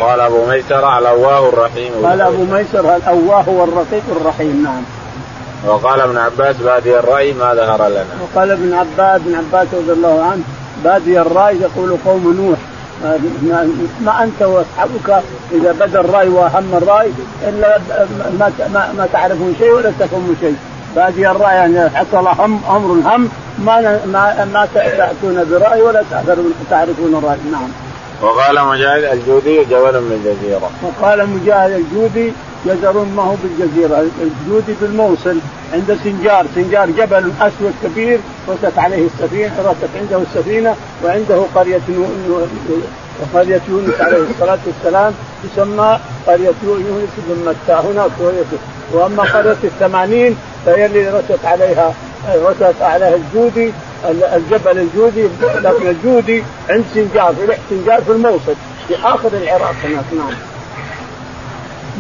قال 0.01 0.21
أبو 0.21 0.47
ميسر 0.47 0.99
الأواه 0.99 1.49
الرحيم. 1.49 1.93
قال 2.05 2.21
أبو 2.21 2.45
ميسر 2.45 2.97
الأواه 2.97 3.41
هو 3.41 3.65
الرقيق 3.65 4.03
الرحيم 4.21 4.63
نعم. 4.65 4.83
وقال 5.67 6.01
ابن 6.01 6.17
عباس 6.17 6.57
بادي 6.57 6.99
الرأي 6.99 7.33
ما 7.33 7.55
ظهر 7.55 7.89
لنا. 7.89 8.05
وقال 8.23 8.51
ابن 8.51 8.75
عباس 8.75 9.21
ابن 9.21 9.35
عباس 9.35 9.69
رضي 9.75 9.93
الله 9.93 10.23
عنه 10.33 10.43
بادي 10.85 11.21
الرأي 11.21 11.57
يقول 11.61 11.97
قوم 12.07 12.35
نوح 12.41 12.59
ما 14.01 14.25
أنت 14.25 14.43
وأصحابك 14.43 15.25
إذا 15.53 15.73
بدا 15.73 16.01
الرأي 16.01 16.29
وأهم 16.29 16.71
الرأي 16.75 17.11
إلا 17.49 17.79
ما 18.39 18.53
ما, 18.75 18.93
ما 18.99 19.09
تعرفون 19.13 19.55
شيء 19.59 19.71
ولا 19.73 19.91
تفهمون 20.01 20.37
شيء. 20.41 20.57
بادي 20.97 21.31
الرأي 21.31 21.55
يعني 21.55 21.91
حصل 21.91 22.27
هم 22.27 22.61
أمر 22.71 23.15
هم 23.15 23.29
ما 23.59 24.01
ما 24.07 24.45
ما 24.45 24.69
تاتون 24.75 25.45
برأي 25.51 25.83
ولا 25.83 26.05
تعرفون 26.71 27.15
الرأي 27.19 27.39
نعم. 27.53 27.69
وقال 28.23 28.65
مجاهد 28.65 29.05
الجودي 29.05 29.65
جبل 29.65 30.01
من 30.01 30.13
الجزيرة. 30.13 30.71
وقال 30.83 31.29
مجاهد 31.31 31.73
الجودي 31.73 32.33
جزر 32.67 33.05
ما 33.17 33.23
هو 33.23 33.35
بالجزيرة، 33.43 34.07
الجودي 34.23 34.75
بالموصل 34.81 35.39
عند 35.73 35.99
سنجار، 36.05 36.47
سنجار 36.55 36.91
جبل 36.91 37.33
اسود 37.41 37.75
كبير 37.85 38.21
رست 38.49 38.79
عليه 38.79 39.07
السفينة، 39.07 39.53
رست 39.59 39.91
عنده 40.01 40.23
السفينة 40.23 40.77
وعنده 41.05 41.43
قرية 41.55 41.81
قرية 43.35 43.61
يونس 43.69 44.01
عليه 44.01 44.19
الصلاة 44.31 44.59
والسلام 44.67 45.15
تسمى 45.45 45.99
قرية 46.27 46.55
يونس 46.65 47.11
بن 47.29 47.49
متى. 47.49 47.73
هناك 47.89 48.11
قرية. 48.21 48.45
وأما 48.93 49.23
قرية 49.23 49.57
الثمانين 49.65 50.37
فهي 50.67 50.87
اللي 50.87 51.09
رست 51.09 51.45
عليها 51.45 51.95
رست 52.29 52.83
عليها 52.83 53.15
الجودي. 53.15 53.73
الجبل 54.05 54.79
الجودي 54.79 55.29
لكن 55.43 55.89
الجودي 55.89 56.43
عند 56.71 56.85
سنجار 56.95 57.35
في 57.35 57.57
سنجار 57.71 58.03
في 58.03 58.13
الموصل 58.13 58.55
في 58.89 58.95
آخر 59.05 59.29
العراق 59.33 59.75
هناك 59.85 60.05
نعم. 60.13 60.35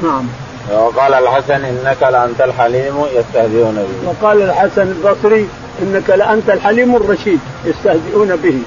نعم. 0.02 0.26
وقال 0.72 1.14
الحسن 1.14 1.64
إنك 1.64 2.02
لأنت 2.02 2.40
الحليم 2.40 2.94
يستهزئون 3.14 3.74
به. 3.74 4.08
وقال 4.08 4.42
الحسن 4.42 4.82
البصري 4.82 5.48
إنك 5.82 6.10
لأنت 6.10 6.50
الحليم 6.50 6.96
الرشيد 6.96 7.40
يستهزئون 7.64 8.36
به. 8.36 8.58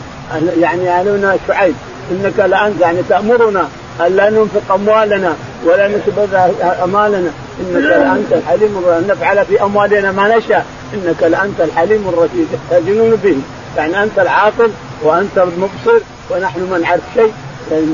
يعني 0.60 0.86
يعنون 0.86 1.40
شعيب 1.48 1.76
إنك 2.12 2.40
لأنت 2.40 2.82
يعني 2.82 3.00
تأمرنا 3.10 3.68
أن 4.08 4.16
لا 4.16 4.30
ننفق 4.30 4.74
أموالنا 4.74 5.34
ولا 5.66 5.88
نتبذل 5.88 6.52
أمالنا. 6.84 7.32
إنك 7.62 7.84
لانت 7.84 8.34
الحليم 8.34 8.84
نفعل 9.08 9.46
في 9.46 9.64
أموالنا 9.64 10.12
ما 10.12 10.38
نشاء. 10.38 10.66
إنك 10.94 11.24
لانت 11.24 11.62
الحليم 11.62 12.10
الرشيد. 12.10 12.48
يستهزئون 12.54 13.16
به. 13.24 13.38
يعني 13.78 14.04
أنت 14.04 14.20
العاقل 14.20 14.72
وأنت 15.04 15.38
المبصر 15.38 16.00
ونحن 16.30 16.68
ما 16.72 16.78
نعرف 16.78 17.02
شيء. 17.14 17.34
يعني 17.72 17.86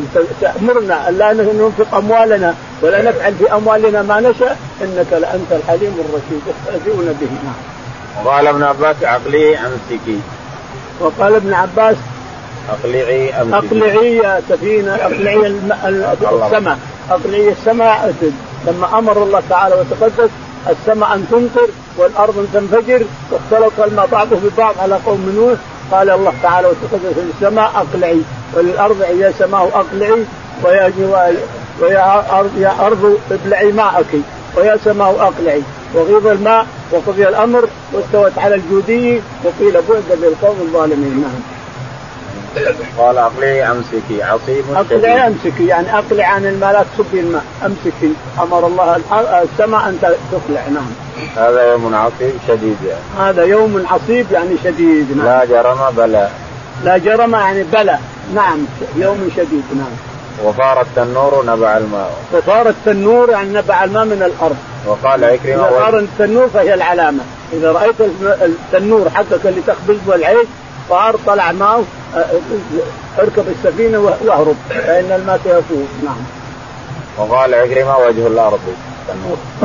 تأمرنا. 0.42 1.10
ان 1.10 1.18
لا 1.18 1.34
ننفق 1.34 1.96
أموالنا 1.96 2.54
ولا 2.82 3.02
نفعل 3.02 3.34
في 3.34 3.54
أموالنا 3.54 4.02
ما 4.02 4.20
نشاء. 4.20 4.58
إنك 4.82 5.14
لأنت 5.14 5.52
الحليم 5.52 5.96
الرشيد. 6.00 6.42
يستهزئون 6.48 7.18
به. 7.22 7.30
نعم. 7.44 8.28
قال 8.28 8.48
ابن 8.48 8.64
عباس 8.64 8.96
عقلي 9.04 9.58
امسكي 9.58 10.20
وقال 11.00 11.36
ابن 11.36 11.54
عباس 11.54 11.96
أقلعي 12.70 13.42
امسكي 13.42 13.68
أقلعي 13.68 14.18
يا 14.18 14.42
سفينة 14.50 14.96
أقلعي 14.96 15.48
السماء. 15.48 16.78
أقلعي 17.10 17.50
السماء. 17.50 18.14
لما 18.68 19.00
أمر 19.00 19.24
الله 19.24 19.42
تعالى 19.50 19.76
وتقدس 19.76 20.30
السماء 20.70 21.16
أن 21.16 21.28
تمطر 21.32 21.70
والأرض 21.98 22.38
أن 22.38 22.48
تنفجر 22.54 23.06
واختلط 23.32 23.80
الماء 23.80 24.08
بعضه 24.12 24.38
ببعض 24.44 24.76
على 24.80 24.96
قوم 25.06 25.34
نوح. 25.36 25.60
قال 25.92 26.10
الله 26.10 26.34
تعالى 26.44 26.68
وتقدس 26.68 27.18
السماء 27.36 27.72
أقلعي 27.76 28.22
وللأرض 28.54 29.02
يا 29.02 29.34
سماء 29.40 29.62
أقلعي 29.62 30.24
ويا 30.64 30.94
ويا 31.82 32.40
ارض 32.40 32.52
يا 32.58 32.76
أرض 32.88 33.20
ابلعي 33.32 33.72
ماءك 33.72 34.12
ويا 34.58 34.78
سماء 34.86 35.12
أقلعي. 35.20 35.62
وغيض 35.96 36.28
الماء 36.28 36.66
وقضي 36.92 37.28
الأمر 37.28 37.68
واستوت 37.94 38.38
على 38.38 38.56
الجودي 38.56 39.22
وقيل 39.44 39.74
بعد 39.74 40.04
للقوم 40.10 40.58
الظالمين. 40.62 41.22
نعم. 41.22 41.57
قال 42.98 43.18
اقلعي 43.18 43.72
أمسكي 43.72 44.24
عصيب 44.24 44.66
اقلعي 44.76 45.28
أمسكي 45.28 45.68
يعني 45.68 45.98
اقلع 45.98 46.26
عن 46.26 46.46
الماء 46.46 46.74
لا 46.74 46.86
تصبي 46.98 47.20
الماء 47.20 47.44
أمسكي 47.66 48.14
أمر 48.40 48.68
الله 48.68 48.96
السماء 49.44 49.90
أن 49.90 50.00
تقلع 50.32 50.62
نعم. 50.68 50.92
هذا 51.38 51.72
يوم 51.72 51.96
عصيب 51.96 52.34
شديد 52.48 52.78
يعني. 52.88 53.30
هذا 53.30 53.44
يوم 53.44 53.86
عصيب 53.90 54.26
يعني 54.32 54.56
شديد 54.64 55.18
نعم. 55.18 55.26
لا 55.26 55.46
جرم 55.46 55.78
بلى 55.98 56.30
لا 56.84 56.98
جرم 56.98 57.34
يعني 57.34 57.64
بلى 57.64 57.98
نعم 58.36 58.66
يوم 58.96 59.32
شديد 59.36 59.64
نعم. 59.76 59.92
وفار 60.46 60.82
التنور 60.82 61.46
نبع 61.46 61.78
الماء 61.78 62.12
وفار 62.34 62.70
التنور 62.70 63.30
يعني 63.30 63.54
نبع 63.54 63.84
الماء 63.84 64.06
من 64.06 64.24
الأرض 64.24 64.58
وقال 64.88 65.24
عكرمة 65.24 65.70
فار 65.70 66.00
التنور 66.00 66.48
فهي 66.48 66.74
العلامة 66.74 67.24
إذا 67.54 67.72
رأيت 67.72 67.96
التنور 68.22 69.10
حقك 69.10 69.46
اللي 69.46 69.62
تخبز 69.68 69.98
والعيش 70.08 70.48
فار 70.90 71.16
طلع 71.28 71.52
ماء 71.52 71.84
اركب 73.20 73.46
السفينة 73.48 74.00
واهرب 74.00 74.56
فإن 74.70 75.12
الماء 75.12 75.40
سيفوز. 75.44 75.88
نعم. 76.04 76.18
وقال 77.18 77.56
عكرمة 77.56 77.98
وجه 77.98 78.28
الأرض. 78.28 78.60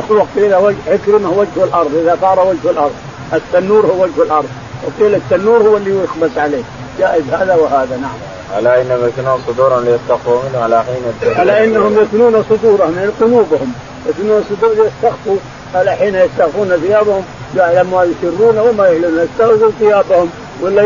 وقيل 0.09 0.53
عكرمة 0.87 1.29
وجه 1.29 1.63
الأرض 1.63 1.95
إذا 1.95 2.17
صار 2.21 2.39
وجه 2.39 2.71
الأرض. 2.71 2.93
التنور 3.33 3.85
هو 3.85 4.03
وجه 4.03 4.23
الأرض. 4.23 4.49
وقيل 4.83 5.15
التنور 5.15 5.61
هو 5.61 5.77
اللي 5.77 6.03
يخبز 6.03 6.37
عليه. 6.37 6.63
جائز 6.99 7.23
هذا 7.31 7.55
وهذا 7.55 7.97
نعم. 7.97 8.17
ألا 8.59 8.81
إنهم 8.81 9.07
يثنون 9.07 9.41
صدورهم 9.47 9.85
ليستخفوا 9.85 10.39
منه؟ 10.43 10.63
على 10.63 10.83
حين 10.83 11.31
ألا 11.41 11.63
إنهم 11.63 11.99
يثنون 11.99 12.43
صدورهم 12.49 12.97
يعني 12.97 13.11
قلوبهم. 13.21 13.73
يثنون 14.09 14.43
صدورهم 14.49 14.77
ليستخفوا 14.83 15.35
على 15.75 15.91
حين 15.91 16.15
يستخفون 16.15 16.77
ثيابهم 16.87 17.23
يعلم 17.57 17.91
ما 17.91 18.03
يسرون 18.03 18.57
وما 18.57 18.87
يعلنون. 18.87 19.23
يستخفوا 19.23 19.71
ثيابهم. 19.79 20.29
ولا 20.63 20.81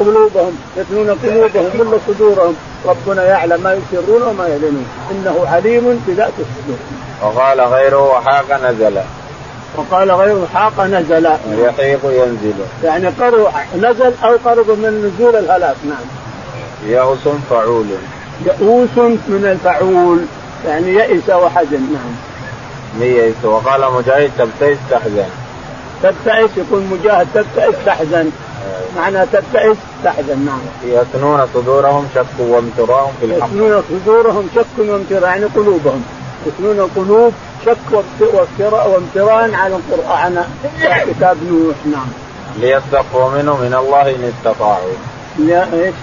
قلوبهم 0.00 0.58
يثنون 0.76 1.10
قلوبهم 1.10 1.80
ولا 1.80 1.98
صدورهم 2.08 2.54
ربنا 2.86 3.24
يعلم 3.24 3.62
ما 3.62 3.72
يسرون 3.72 4.22
وما 4.22 4.48
يعلنون 4.48 4.86
إنه 5.10 5.46
عليم 5.52 6.04
بذات 6.06 6.32
الصدور. 6.38 6.78
وقال 7.22 7.60
غيره 7.60 8.10
وحاق 8.10 8.60
نزل. 8.64 9.00
وقال 9.76 10.10
غيره 10.10 10.46
حاق 10.54 10.80
نزل. 10.80 11.26
يحيق 11.58 12.00
ينزل. 12.04 12.54
يعني 12.84 13.08
قرب 13.08 13.48
نزل 13.76 14.12
أو 14.24 14.36
قرب 14.44 14.70
من 14.70 15.12
نزول 15.14 15.36
الهلاك 15.36 15.76
نعم. 15.84 16.06
يئوس 16.86 17.28
فعول. 17.50 17.86
يئوس 18.46 18.98
من 19.28 19.48
الفعول 19.52 20.20
يعني 20.66 20.94
يئس 20.94 21.30
وحزن 21.30 21.82
نعم. 21.92 22.14
ميئس 23.00 23.44
وقال 23.44 23.92
مجاهد 23.92 24.30
تبتئس 24.38 24.78
تحزن. 24.90 25.41
تبتئس 26.02 26.50
يكون 26.56 26.86
مجاهد 26.92 27.26
تبتئس 27.34 27.74
تحزن. 27.86 28.30
معنى 28.96 29.26
تبتئس 29.26 29.76
تحزن 30.04 30.38
نعم. 30.44 30.60
يثنون 30.84 31.46
صدورهم 31.54 32.08
شك 32.14 32.26
وامتراء 32.38 33.12
في 33.20 33.26
الحق 33.26 33.48
يثنون 33.48 33.82
صدورهم 33.90 34.48
شك 34.54 34.78
وامتراء 34.78 35.30
يعني 35.30 35.44
قلوبهم. 35.44 36.04
يثنون 36.46 36.78
القلوب 36.78 37.32
شك 37.66 38.04
وافتراء 38.20 38.90
وامتراء 38.90 39.54
على 39.54 39.76
القرآن 39.76 40.44
كتاب 40.82 41.36
نوح 41.50 41.76
نعم. 41.86 42.06
ليستخفوا 42.60 43.30
منه 43.30 43.56
من 43.56 43.74
الله 43.74 44.10
إن 44.10 44.32
استطاعوا. 44.38 44.94
إيش؟ 45.38 45.94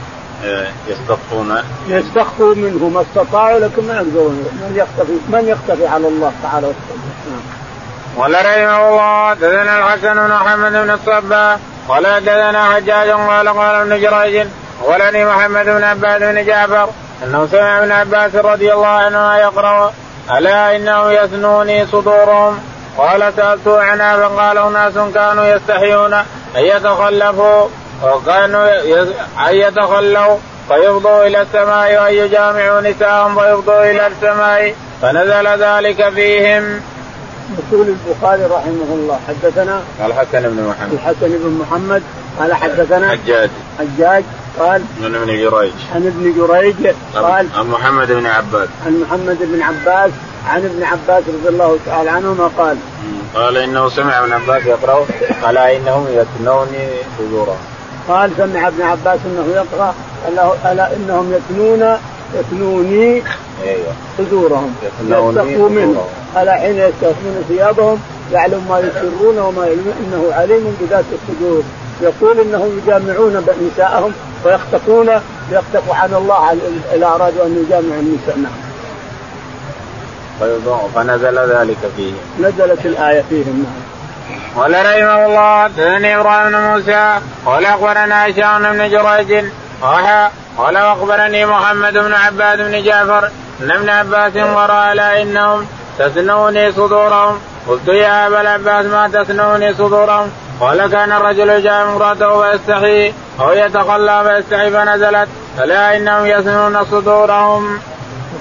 إيه، 0.44 0.68
يستخفون. 0.88 1.56
يستخفوا 1.88 2.56
منه 2.56 2.90
ما 2.90 3.02
استطاعوا 3.02 3.60
لكن 3.60 3.88
ما 3.88 3.94
يقدرون. 3.94 4.46
من 4.62 4.74
يختفي؟ 4.76 5.14
من 5.30 5.48
يختفي 5.48 5.88
على 5.88 6.08
الله 6.08 6.32
تعالى 6.44 6.68
وتعالى؟ 6.68 7.00
نعم. 7.30 7.69
قال 8.20 8.36
رحمه 8.36 8.90
الله 8.90 9.34
دثنا 9.34 9.80
الحسن 9.80 10.14
بن 10.14 10.28
محمد 10.28 10.72
بن 10.72 10.90
الصباح 10.90 11.58
قال 11.90 12.26
دثنا 12.26 12.74
حجاج 12.74 13.10
قال 13.10 13.48
قال 13.50 13.76
ابن 13.76 14.02
جريج 14.02 14.48
ولني 14.84 15.26
محمد 15.26 15.66
بن 15.66 15.84
عباد 15.84 16.24
بن 16.24 16.46
جعفر 16.46 16.90
أنه 17.24 17.48
سمع 17.52 17.80
ابن 17.80 17.92
عباس 17.92 18.36
رضي 18.36 18.74
الله 18.74 18.88
عنهما 18.88 19.38
يقرأ 19.38 19.94
ألا 20.38 20.76
انهم 20.76 21.12
يثنوني 21.12 21.86
صدورهم 21.86 22.60
قال 22.98 23.34
سالته 23.36 23.82
عنها 23.82 24.28
فقال 24.28 24.58
أناس 24.58 24.94
كانوا 25.14 25.46
يستحيون 25.46 26.14
أن 26.14 26.26
يتخلفوا 26.56 27.68
وكانوا 28.04 28.68
أن 29.50 29.56
يتخلوا 29.56 30.38
فيفضوا 30.68 31.24
إلى 31.24 31.42
السماء 31.42 32.02
وأن 32.02 32.14
يجامعوا 32.14 32.82
نساءهم 32.82 33.40
فيفضوا 33.40 33.84
إلى 33.84 34.08
السماء 34.08 34.76
فنزل 35.02 35.48
ذلك 35.48 36.10
فيهم. 36.10 36.82
يقول 37.58 37.88
البخاري 37.88 38.44
رحمه 38.44 38.90
الله 38.94 39.20
حدثنا 39.28 39.82
الحسن 40.06 40.42
بن 40.42 40.64
محمد. 40.70 40.94
الحسن 40.94 41.30
بن 41.30 41.58
محمد 41.62 42.04
قال 42.40 42.54
حدثنا 42.54 43.10
حجاج. 43.10 43.50
حجاج 43.80 44.24
قال 44.60 44.82
عن 45.04 45.16
ابن 45.16 45.28
جريج. 45.28 45.74
عن 45.96 46.08
ابن 46.08 46.34
جريج 46.38 46.96
قال 47.16 47.48
عن 47.56 47.68
محمد 47.68 48.12
بن 48.12 48.26
عباس. 48.26 48.70
عن 48.86 49.02
محمد 49.02 49.38
بن 49.40 49.62
عباس 49.62 50.12
عن 50.48 50.66
ابن 50.66 50.84
عباس 50.84 51.24
رضي 51.28 51.50
الله 51.50 51.78
تعالى 51.86 52.10
عنهما 52.10 52.50
قال 52.58 52.78
قال 53.36 53.58
إنه 53.58 53.90
سمع 53.90 54.24
ابن 54.24 54.34
عباس 54.34 54.66
يقرا 54.66 55.06
قال 55.44 55.58
إنهم 55.58 56.08
يثنوني 56.10 56.88
صدورهم 57.20 57.58
قال 58.08 58.32
سمع 58.38 58.68
ابن 58.68 58.82
عباس 58.82 59.20
إنه 59.26 59.54
يقرأ 59.56 59.96
الا 60.66 60.96
إنهم 60.96 61.34
يثنون 61.34 61.98
يثنوني 62.34 63.24
أيوه. 63.64 63.94
صدورهم 64.18 64.76
يستخفوا 64.84 65.70
منه. 65.70 66.08
على 66.36 66.52
حين 66.52 66.80
يستخفون 66.80 67.46
ثيابهم 67.48 68.00
يعلم 68.34 68.66
ما 68.70 68.80
يسرون 68.80 69.40
وما 69.40 69.66
يعلمون 69.66 69.94
إنه 70.00 70.34
عليم 70.34 70.78
بذات 70.82 71.06
الصدور 71.14 71.64
يقول 72.02 72.40
إنهم 72.40 72.82
يجامعون 72.84 73.46
نساءهم 73.62 74.14
ويختفون 74.46 75.10
يختفوا 75.52 75.96
عن 75.96 76.14
الله 76.14 76.58
اذا 76.96 77.06
ارادوا 77.06 77.46
ان 77.46 77.66
يجامعوا 77.66 78.02
النساء 78.02 78.38
نعم. 78.38 78.52
فنزل 80.96 81.40
ذلك 81.40 81.78
فيه. 81.98 82.14
نزلت 82.40 82.86
الآية 82.86 83.24
فيهم 83.30 83.66
نعم. 83.66 83.90
قال 84.56 84.72
رحمه 84.72 85.26
الله 85.26 85.64
حدثني 85.64 86.18
إبراهيم 86.18 86.52
بن 86.52 86.58
موسى 86.58 87.20
قال 87.46 87.66
أخبرنا 87.66 88.28
هشام 88.28 88.74
بن 88.74 88.90
جريج 88.90 89.46
قال 90.58 90.78
واخبرني 90.78 91.46
محمد 91.46 91.94
بن 91.94 92.14
عباد 92.14 92.58
بن 92.58 92.84
جعفر 92.84 93.30
أن 93.62 93.72
ابن 93.72 93.90
عباس 93.90 94.34
قرأ 94.34 95.22
إنهم 95.22 95.68
تثنوني 96.00 96.72
صدورهم. 96.72 97.40
قلت 97.68 97.88
يا 97.88 98.28
أبا 98.28 98.42
العباس 98.42 98.86
ما 98.86 99.08
تثنوني 99.08 99.74
صدورهم. 99.74 100.30
قال 100.60 100.92
كان 100.92 101.12
الرجل 101.12 101.50
يجامع 101.50 101.94
امرأته 101.94 102.42
فيستحي 102.42 103.14
أو 103.40 103.52
يتخلى 103.52 104.24
فيستحي 104.28 104.72
فنزلت. 104.72 105.28
الا 105.60 105.98
إنهم 105.98 106.26
يثنون 106.26 106.86
صدورهم. 106.86 107.80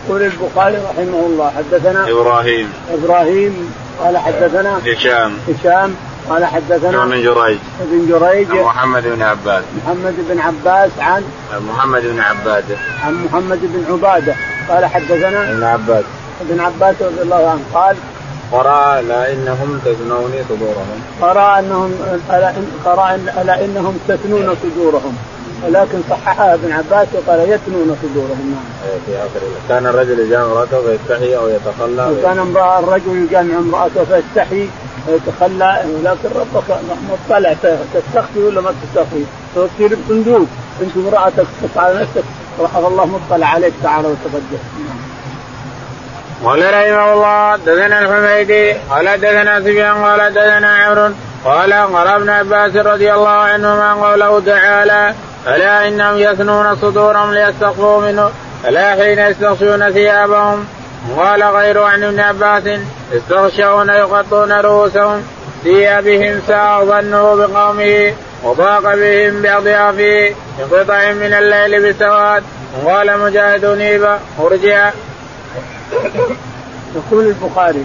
يقول 0.06 0.22
البخاري 0.22 0.76
رحمه 0.76 1.26
الله 1.26 1.52
حدثنا 1.56 2.08
إبراهيم. 2.10 2.72
إبراهيم 2.92 3.74
قال 4.00 4.18
حدثنا 4.18 4.80
هشام. 4.86 5.32
هشام 5.48 5.94
قال 6.28 6.44
حدثنا 6.44 7.02
ابن 7.02 7.22
جريج. 7.22 7.58
ابن 7.80 8.06
جريج. 8.08 8.50
عن 8.50 8.58
محمد 8.58 9.02
بن 9.02 9.22
عباس 9.22 9.64
محمد 9.84 10.14
بن 10.28 10.40
عباس 10.40 10.90
عن 11.00 11.22
محمد 11.68 12.02
بن 12.02 12.20
عباده 12.20 12.76
عن 13.04 13.24
محمد 13.24 13.58
بن 13.62 13.92
عبادة 13.92 14.34
قال 14.68 14.86
حدثنا 14.86 15.50
ابن 15.50 15.64
عباس 15.64 16.04
ابن 16.40 16.60
عباس 16.60 16.94
رضي 17.00 17.22
الله 17.22 17.48
عنه 17.50 17.62
قال 17.74 17.96
قرأ 18.52 19.00
لا 19.00 19.32
إنهم 19.32 19.80
تثنون 19.84 20.32
صدورهم 20.48 21.02
قرأ 21.20 21.58
انهم 21.58 21.94
قرأ 22.84 23.14
ألا 23.14 23.64
إنهم 23.64 23.98
تثنون 24.08 24.56
صدورهم 24.62 25.16
ولكن 25.66 25.98
صححها 26.10 26.54
ابن 26.54 26.72
عباس 26.72 27.08
وقال 27.14 27.40
يثنون 27.40 27.96
صدورهم 28.02 28.54
نعم. 28.54 28.90
إيه، 28.90 28.98
في 29.06 29.18
آخر 29.18 29.46
كان 29.68 29.86
الرجل 29.86 30.18
يجامع 30.18 30.44
امرأته 30.44 30.82
فيستحي 30.82 31.36
أو 31.36 31.48
يتخلى 31.48 32.12
وكان 32.18 32.38
امرأة 32.38 32.78
الرجل 32.78 33.16
يجامع 33.16 33.58
امرأته 33.58 34.04
فيستحي 34.04 34.68
ويتخلى 35.08 35.82
لكن 36.04 36.28
ربك 36.36 36.78
مطلع 37.10 37.54
تستخفي 37.94 38.38
ولا 38.38 38.60
ما 38.60 38.74
تستخفي؟ 38.82 39.24
تصير 39.54 39.98
بصندوق 40.06 40.46
أنت 40.82 40.96
امرأتك 40.96 41.46
على 41.76 42.00
نفسك 42.00 42.24
الله 42.76 43.06
مطلع 43.06 43.46
عليك 43.46 43.72
تعالى 43.82 44.08
وتقدم 44.08 44.58
نعم. 44.78 44.97
قال 46.44 46.60
رحمه 46.60 47.12
الله 47.12 47.56
دثنا 47.56 47.98
الحميدي 47.98 48.72
قال 48.90 49.20
دثنا 49.20 49.60
سفيان 49.60 50.04
قال 50.04 50.34
دثنا 50.34 50.76
عمرو 50.76 51.12
قال 51.44 51.72
قال 51.72 52.08
ابن 52.08 52.30
عباس 52.30 52.76
رضي 52.76 53.12
الله 53.12 53.28
عنهما 53.28 53.92
قوله 53.92 54.40
تعالى 54.40 55.14
ألا 55.46 55.88
إنهم 55.88 56.18
يثنون 56.18 56.76
صدورهم 56.76 57.34
ليستخفوا 57.34 58.00
منه 58.00 58.30
ألا 58.68 58.90
حين 58.90 59.18
يستغشون 59.18 59.90
ثيابهم؟ 59.90 60.66
قال 61.16 61.42
غير 61.42 61.82
عن 61.82 62.04
ابن 62.04 62.20
عباس 62.20 62.62
استغشون 63.12 63.88
يغطون 63.88 64.52
رؤوسهم 64.52 65.22
ثيابهم 65.64 66.40
ساء 66.46 66.84
ظنه 66.84 67.34
بقومه 67.34 68.14
وضاق 68.44 68.94
بهم 68.94 69.42
بأضيافه 69.42 70.34
بقطع 70.58 71.12
من 71.12 71.32
الليل 71.32 71.92
بسواد 71.92 72.42
قال 72.86 73.18
مجاهد 73.20 73.64
نيبة 73.64 74.18
أرجع. 74.40 74.90
يقول 76.96 77.26
البخاري. 77.26 77.84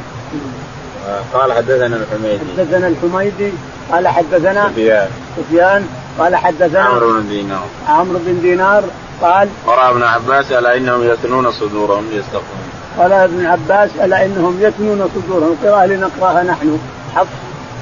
قال 1.34 1.54
حدثنا 1.54 1.98
الحميدي. 1.98 2.40
حدثنا 2.58 2.88
الحميدي 2.88 3.52
قال 3.92 4.08
حدثنا 4.08 4.70
سفيان. 4.70 5.10
سفيان 5.38 5.88
قال 6.20 6.36
حدثنا 6.36 6.84
عمرو 6.84 7.14
بن 7.14 7.28
دينار. 7.28 7.66
عمرو 7.88 8.20
بن 8.26 8.42
دينار 8.42 8.84
قال 9.22 9.50
قرأ 9.68 9.90
ابن 9.90 10.04
عباس 10.04 10.52
ألا 10.52 10.78
إنهم 10.78 11.04
يثنون 11.04 11.52
صدورهم؟ 11.52 12.06
ليستغفرون 12.12 12.70
قال 13.00 13.12
ابن 13.14 13.46
عباس 13.46 13.90
ألا 14.04 14.26
إنهم 14.26 14.58
يثنون 14.62 15.10
صدورهم؟ 15.16 15.56
قراءة 15.64 15.86
لنقراها 15.86 16.44
نحن. 16.44 16.80
حفص 17.16 17.28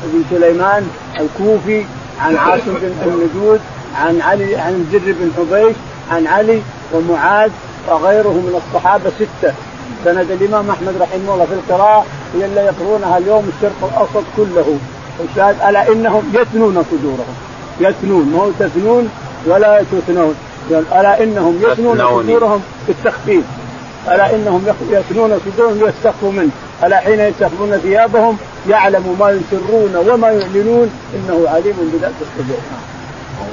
بن 0.04 0.24
سليمان 0.30 0.90
الكوفي 1.20 1.86
عن 2.22 2.36
عاصم 2.36 2.74
بن 2.82 2.94
النجود 3.06 3.60
عن 3.96 4.22
علي 4.22 4.56
عن 4.56 4.90
زر 4.92 5.00
بن 5.20 5.32
حبيش 5.38 5.76
عن 6.12 6.28
علي 6.28 6.62
ومعاذ 6.94 7.52
وغيره 7.88 8.34
من 8.34 8.62
الصحابة 8.68 9.12
ستة. 9.20 9.54
سند 10.06 10.32
الإمام 10.32 10.70
أحمد 10.70 10.94
رحمه 11.02 11.34
الله 11.34 11.46
في 11.46 11.54
القراءة 11.54 12.06
هي 12.36 12.46
اللي 12.46 12.62
يقرونها 12.62 13.18
اليوم 13.18 13.50
الشرق 13.56 13.92
الأوسط 13.94 14.24
كله. 14.38 14.78
الشاهد 15.30 15.56
الا 15.70 15.92
إنهم 15.92 16.34
يثنون 16.34 16.86
صدورهم. 16.92 17.36
يثنون 17.80 18.26
ما 18.34 18.40
هو 18.40 18.52
تثنون 18.60 19.10
ولا 19.46 19.84
تثنون. 19.92 20.36
ألا 20.72 21.24
إنهم 21.24 21.60
يثنون 21.62 21.98
صدورهم 21.98 22.62
بالتخفيف 22.88 23.44
ألا 24.08 24.36
إنهم 24.36 24.74
يثنون 24.90 25.40
صدورهم 25.46 25.78
ليستخفوا 25.78 26.32
منه. 26.32 26.50
ألا 26.84 26.98
حين 26.98 27.20
يستخفون 27.20 27.78
ثيابهم 27.78 28.38
يعلم 28.70 29.16
ما 29.20 29.30
يسرون 29.30 29.96
وما 29.96 30.32
يعلنون 30.32 30.92
إنه 31.16 31.50
عليم 31.50 31.92
بذات 31.94 32.12
الصدور. 32.22 32.62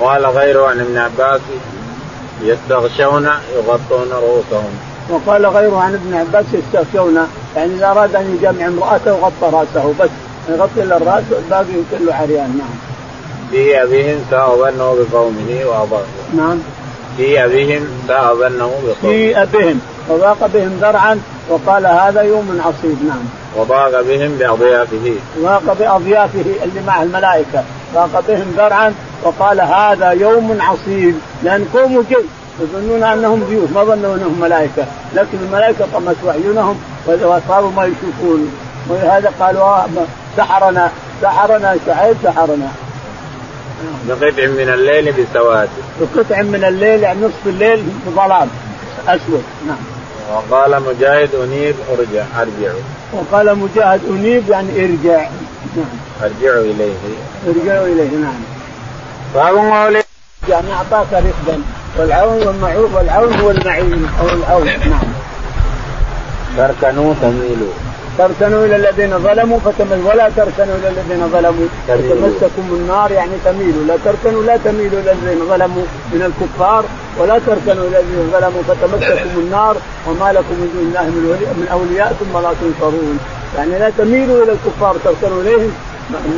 وقال 0.01 0.27
غيره 0.27 0.67
عن 0.67 0.81
ابن 0.81 0.99
عباس 0.99 1.41
يستغشون 2.43 3.29
يغطون 3.57 4.11
رؤوسهم. 4.13 4.73
وقال 5.11 5.47
غيره 5.47 5.81
عن 5.81 5.95
ابن 5.95 6.15
عباس 6.15 6.45
يستغشون 6.53 7.19
يعني 7.57 7.75
إذا 7.75 7.87
أراد 7.91 8.15
أن 8.17 8.37
يجمع 8.37 8.67
امرأته 8.67 9.13
غطى 9.13 9.57
رأسه 9.57 9.95
بس 10.01 10.11
يغطي 10.49 10.83
الا 10.83 10.97
الرأس 10.97 11.25
والباقي 11.31 11.83
كله 11.91 12.15
عريان 12.15 12.59
نعم. 12.59 12.89
في 13.51 14.19
ساء 14.31 14.57
ظنه 14.57 14.97
بقومه 15.13 15.65
واضاقوا. 15.65 16.05
نعم. 16.37 16.59
في 17.17 17.81
ساء 18.09 18.35
ظنه 18.35 18.73
بقومه. 18.85 18.95
في 19.01 19.47
بهم 19.53 19.81
وضاق 20.09 20.47
بهم 20.47 20.79
ذرعا 20.81 21.21
وقال 21.49 21.87
هذا 21.87 22.21
يوم 22.21 22.63
عصيب 22.65 22.99
نعم. 23.09 23.25
وضاق 23.57 24.01
بهم 24.01 24.31
بأضيافه. 24.39 25.15
ضاق 25.39 25.77
بأضيافه 25.79 26.45
اللي 26.65 26.81
مع 26.87 27.03
الملائكة 27.03 27.65
ضاق 27.95 28.25
بهم 28.29 28.55
ذرعا 28.57 28.95
وقال 29.25 29.61
هذا 29.61 30.11
يوم 30.11 30.59
عصيب 30.61 31.15
لأن 31.43 31.65
قوموا 31.75 32.03
جي 32.09 32.17
يظنون 32.61 33.03
أنهم 33.03 33.45
ضيوف 33.49 33.73
ما 33.73 33.85
ظنوا 33.85 34.15
أنهم 34.15 34.39
ملائكة 34.41 34.87
لكن 35.15 35.39
الملائكة 35.47 35.87
طمسوا 35.95 36.31
اعينهم 36.31 36.81
وصاروا 37.07 37.71
ما 37.71 37.85
يشوفون. 37.85 38.53
ولهذا 38.89 39.33
قالوا 39.41 39.63
آه، 39.63 39.87
سحرنا 40.37 40.91
سحرنا 41.23 41.77
شعيب 41.87 42.17
سحرنا. 42.25 42.69
بقطع 44.09 44.47
من 44.47 44.71
الليل 44.75 45.13
بسواد. 45.13 45.69
بقطع 46.01 46.43
من 46.43 46.65
الليل 46.65 47.03
يعني 47.03 47.21
نصف 47.21 47.47
الليل 47.47 47.83
بظلام 48.07 48.49
أسود. 49.09 49.43
نعم. 49.67 49.77
وقال 50.33 50.83
مجاهد 50.83 51.35
أنيب 51.35 51.75
ارجع 51.91 52.25
ارجعوا 52.41 52.81
وقال 53.13 53.59
مجاهد 53.59 54.01
أنيب 54.11 54.49
يعني 54.49 54.69
ارجع. 54.85 55.29
نعم. 55.77 55.87
ارجعوا 56.23 56.63
إليه. 56.65 56.95
ارجعوا 57.49 57.87
إليه 57.87 58.17
نعم. 58.17 58.41
باب 59.35 59.57
قوله 59.57 60.05
يعني 60.49 60.73
أعطاك 60.73 61.07
رفدا. 61.13 61.63
والعون 61.99 62.47
والمعروف 62.47 62.95
والعون 62.95 63.33
هو 63.41 63.51
المعين 63.51 64.09
أو 64.21 64.29
العون 64.29 64.67
نعم. 64.67 65.09
تركنوا 66.57 67.15
تميلوا. 67.23 67.73
تركنوا 68.19 68.65
إلى 68.67 68.77
الذين 68.77 69.19
ظلموا 69.19 69.59
فتمل 69.59 70.01
ولا 70.05 70.31
تركنوا 70.37 70.77
إلى 70.77 70.89
الذين 70.89 71.29
ظلموا. 71.29 71.67
فتمسكم 71.89 72.67
النار 72.73 73.11
يعني 73.11 73.33
تميلوا. 73.45 73.85
لا 73.89 73.97
تركنوا 74.05 74.43
لا 74.43 74.57
تميلوا 74.65 75.01
إلى 75.01 75.13
الذين 75.13 75.41
ظلموا 75.49 75.83
من 76.13 76.23
الكفار. 76.23 76.85
ولا 77.19 77.39
تركنوا 77.39 77.89
إلى 77.89 78.01
الذين 78.01 78.31
ظلموا 78.33 78.63
فتمسكم 78.69 79.39
النار. 79.39 79.77
وما 80.07 80.33
لكم 80.33 80.55
من 80.61 80.69
دون 80.75 80.87
الله 80.89 81.03
من, 81.03 81.55
من 81.61 81.69
اولياء 81.73 82.17
ثم 82.21 82.39
لا 82.39 82.53
تنصرون. 82.61 83.19
يعني 83.57 83.79
لا 83.79 83.91
تميلوا 83.99 84.45
إلى 84.45 84.53
الكفار 84.53 84.97
تركنوا 85.05 85.43
إليهم. 85.43 85.73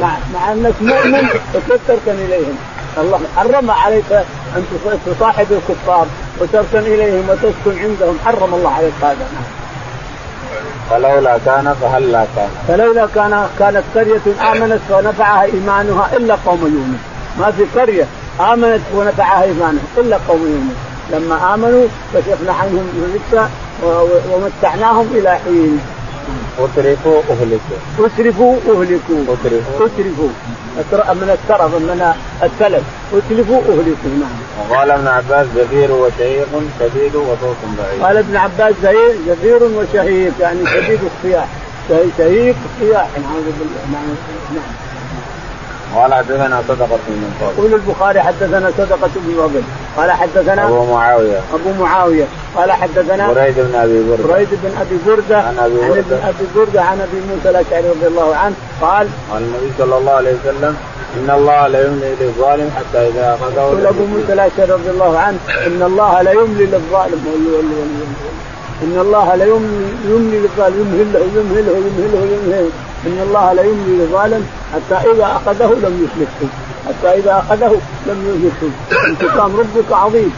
مع, 0.00 0.12
مع 0.34 0.52
أنك 0.52 0.74
مؤمن 0.80 1.28
فكيف 1.52 1.80
تركن 1.88 2.18
إليهم؟ 2.26 2.56
الله 2.98 3.20
حرم 3.36 3.70
عليك 3.70 4.12
أن 4.56 4.64
تصاحب 5.06 5.46
الكفار 5.50 6.06
وتركن 6.40 6.78
إليهم 6.78 7.28
وتسكن 7.28 7.82
عندهم. 7.82 8.18
حرم 8.24 8.54
الله 8.54 8.70
عليك 8.70 8.92
هذا. 9.02 9.26
فلولا 10.90 11.38
كان 11.46 11.74
فهلا 11.80 12.26
كان؟ 12.36 12.48
فلولا 12.68 13.06
كان 13.14 13.46
كانت 13.58 13.82
قرية 13.94 14.52
آمنت 14.52 14.80
ونفعها 14.90 15.42
إيمانها 15.42 16.10
إلا 16.16 16.36
قوم 16.46 16.60
يونس. 16.60 17.00
ما 17.38 17.50
في 17.50 17.80
قرية 17.80 18.06
آمنت 18.40 18.82
ونفعها 18.94 19.42
إيمانها 19.42 19.82
إلا 19.98 20.18
قوم 20.28 20.40
يونس. 20.40 20.76
لما 21.12 21.54
آمنوا 21.54 21.86
كشفنا 22.14 22.52
عنهم 22.52 22.88
الرجس 22.96 23.50
ومتعناهم 24.32 25.10
إلى 25.14 25.30
حين. 25.30 25.80
أترفوا 26.58 27.22
أهلكوا. 27.30 27.78
أترفوا 27.98 28.56
أهلكوا. 28.68 29.34
أترفوا 29.34 29.86
أترفوا 29.86 31.14
من 31.14 31.30
الترف 31.30 31.74
من 31.74 32.12
التلف. 32.42 32.82
أتلفوا 33.12 33.60
أهلكوا. 33.60 34.10
نعم. 34.20 34.70
وقال 34.70 34.90
ابن 34.90 35.06
عباس 35.06 35.46
زفير 35.56 35.92
وشهيق 35.92 36.48
شديد 36.80 37.14
وصوت 37.14 37.56
بعيد 37.78 38.02
قال 38.02 38.16
ابن 38.16 38.36
عباس 38.36 38.74
زفير 38.82 39.14
زفير 39.28 39.62
وشهيق 39.64 40.32
يعني 40.40 40.66
شديد 40.66 41.00
الصياح. 41.04 41.48
شهيق 42.18 42.56
الصياح. 42.70 43.08
نعوذ 43.18 43.44
بالله. 43.58 43.80
نعم. 43.92 44.04
نعم. 44.54 44.89
قال 45.96 46.14
حدثنا 46.14 46.62
صدقة 46.68 46.98
بن 47.08 47.30
فضل 47.40 47.52
يقول 47.58 47.74
البخاري 47.74 48.20
حدثنا 48.20 48.70
صدقة 48.78 49.10
بن 49.16 49.34
فضل 49.38 49.62
قال 49.96 50.10
حدثنا 50.10 50.68
أبو 50.68 50.84
معاوية. 50.92 51.40
أبو 51.54 51.72
معاوية. 51.80 52.24
قال 52.56 52.72
حدثنا 52.72 53.32
بريد 53.32 53.54
بن 53.56 53.74
أبي 53.74 54.02
بردة. 54.08 54.34
بريد 54.34 54.48
بن 54.62 54.70
أبي 54.80 54.98
بردة. 55.06 55.38
عن 55.38 55.58
أبي 55.58 55.74
بردة. 55.74 56.16
عن 56.16 56.28
أبي 56.28 56.46
بردة 56.56 56.82
عن 56.82 57.00
أبي 57.00 57.20
موسى 57.30 57.50
الأشعري 57.50 57.88
رضي 57.88 58.06
الله 58.06 58.36
عنه 58.36 58.54
قال 58.80 59.08
قال 59.32 59.42
النبي 59.42 59.72
صلى 59.78 59.98
الله 59.98 60.12
عليه 60.12 60.34
وسلم 60.44 60.76
إن 61.16 61.30
الله 61.30 61.66
لا 61.66 61.86
يملي 61.86 62.14
للظالم 62.20 62.70
حتى 62.76 63.08
إذا 63.08 63.38
أخذه 63.40 63.60
يقول 63.60 63.86
أبو 63.86 64.04
موسى 64.06 64.32
الأشعري 64.32 64.72
رضي 64.72 64.90
الله 64.90 65.18
عنه 65.18 65.38
إن 65.66 65.82
الله 65.82 66.22
لا 66.22 66.32
يملي 66.32 66.64
للظالم. 66.64 67.20
إن 68.82 68.98
الله 69.00 69.34
لا 69.34 69.44
يملي 69.44 70.38
للظالم. 70.38 70.76
يمهله 70.78 71.20
يمهله 71.36 71.72
يمهله 71.76 72.38
يمهله. 72.44 72.70
إن 73.06 73.18
الله 73.26 73.52
لا 73.52 73.62
يملي 73.62 73.96
للظالم 73.96 74.46
حتى 74.74 75.10
إذا 75.10 75.24
أخذه 75.24 75.66
لم 75.66 75.94
يفلته 76.04 76.48
حتى 76.88 77.18
إذا 77.18 77.38
أخذه 77.38 77.80
لم 78.06 78.50
يفلته 78.52 79.06
انتقام 79.08 79.56
ربك 79.56 79.92
عظيم. 79.92 80.32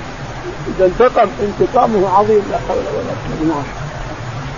إذا 0.69 0.87
انتقم 0.87 1.29
انتقامه 1.43 2.19
عظيم 2.19 2.43
لا 2.51 2.59
حول 2.69 2.77
ولا 2.77 3.13
قوة 3.23 3.49
نعم 3.49 3.63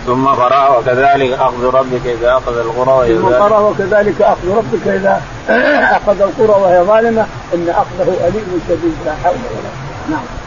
ثم 0.07 0.27
قرأ 0.27 0.79
وكذلك 0.79 1.33
أخذ 1.33 1.64
ربك 1.64 2.07
إذا 2.07 2.33
أخذ 2.37 2.59
القرى 2.59 2.93
وهي 2.93 3.19
ثم 3.19 3.27
قرأ 3.27 3.59
وكذلك 3.59 4.23
أخذ 4.23 4.57
ربك 4.57 4.88
إذا 4.88 5.23
أخذ 5.97 6.21
القرى 6.21 6.62
وهي 6.62 6.83
ظالمة 6.83 7.27
إن 7.55 7.69
أخذه 7.69 8.29
أليم 8.29 8.61
شديد 8.69 8.95
لا 9.07 9.14
حول 9.25 9.35
ولا 9.35 9.71
قوة 9.71 10.11
نعم. 10.11 10.44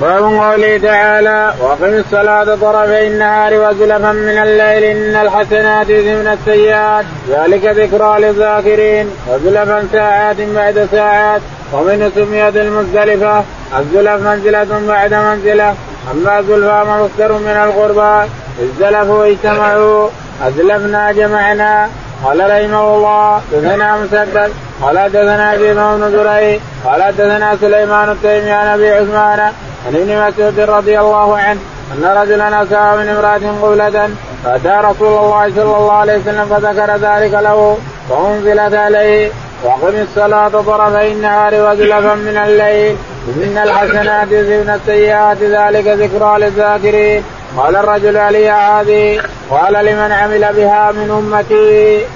باب 0.00 0.22
قوله 0.22 0.78
تعالى 0.78 1.54
واقم 1.60 1.94
الصلاة 1.94 2.44
طرفي 2.44 3.06
النهار 3.06 3.54
وزلفا 3.54 4.12
من 4.12 4.38
الليل 4.38 4.84
إن 4.84 5.16
الحسنات 5.26 5.88
يذهبن 5.88 6.28
السيئات 6.28 7.04
ذلك 7.30 7.64
ذكرى 7.64 8.20
للذاكرين 8.20 9.10
وزلفا 9.28 9.88
ساعات 9.92 10.36
بعد 10.40 10.88
ساعات 10.92 11.40
ومن 11.72 12.12
سميت 12.14 12.56
المزدلفة 12.56 13.44
الزلف 13.78 14.26
منزلة 14.26 14.86
بعد 14.88 15.14
منزلة 15.14 15.74
أما 16.12 16.42
زلفى 16.42 16.84
مصدر 16.88 17.32
من 17.32 17.56
القربى 17.64 18.30
ازدلفوا 18.62 19.26
اجتمعوا 19.26 20.08
أزلفنا 20.46 21.12
جمعنا 21.12 21.88
قال 22.24 22.40
رحمه 22.40 22.94
الله 22.94 23.40
دثنا 23.52 23.96
مسدد 23.96 24.52
قال 24.82 24.96
دثنا 25.12 25.54
ابي 25.54 25.74
بن 25.74 26.10
زريع 26.12 26.58
قال 26.84 27.12
دثنا 27.18 27.56
سليمان 27.60 28.08
التيمي 28.10 28.50
عن 28.50 28.66
ابي 28.66 28.92
عثمان 28.92 29.52
عن 29.86 29.94
ابن 29.94 30.28
مسعود 30.28 30.60
رضي 30.60 31.00
الله 31.00 31.36
عنه 31.38 31.60
أن 31.92 32.04
رجلا 32.04 32.62
اساء 32.62 32.96
من 32.96 33.08
امرأة 33.08 33.62
قبلة 33.62 34.10
فأتى 34.44 34.86
رسول 34.88 35.18
الله 35.18 35.50
صلى 35.56 35.62
الله 35.62 35.92
عليه 35.92 36.18
وسلم 36.18 36.46
فذكر 36.46 36.96
ذلك 36.96 37.32
له 37.32 37.78
فأنزلت 38.10 38.74
عليه 38.74 39.30
وأقم 39.64 39.96
الصلاة 40.02 40.48
طرفي 40.48 41.12
النهار 41.12 41.54
وزلفا 41.54 42.14
من 42.14 42.36
الليل. 42.36 42.96
إن 43.44 43.58
الحسنات 43.58 44.32
يذهبن 44.32 44.70
السيئات 44.70 45.42
ذلك 45.42 45.86
ذكرى 45.86 46.38
للذاكرين. 46.38 47.22
قال 47.56 47.76
الرجل 47.76 48.16
علي 48.16 48.50
هذه؟ 48.50 49.20
قال 49.50 49.72
لمن 49.72 50.12
عمل 50.12 50.46
بها 50.56 50.92
من 50.92 51.10
أمتي. 51.10 52.06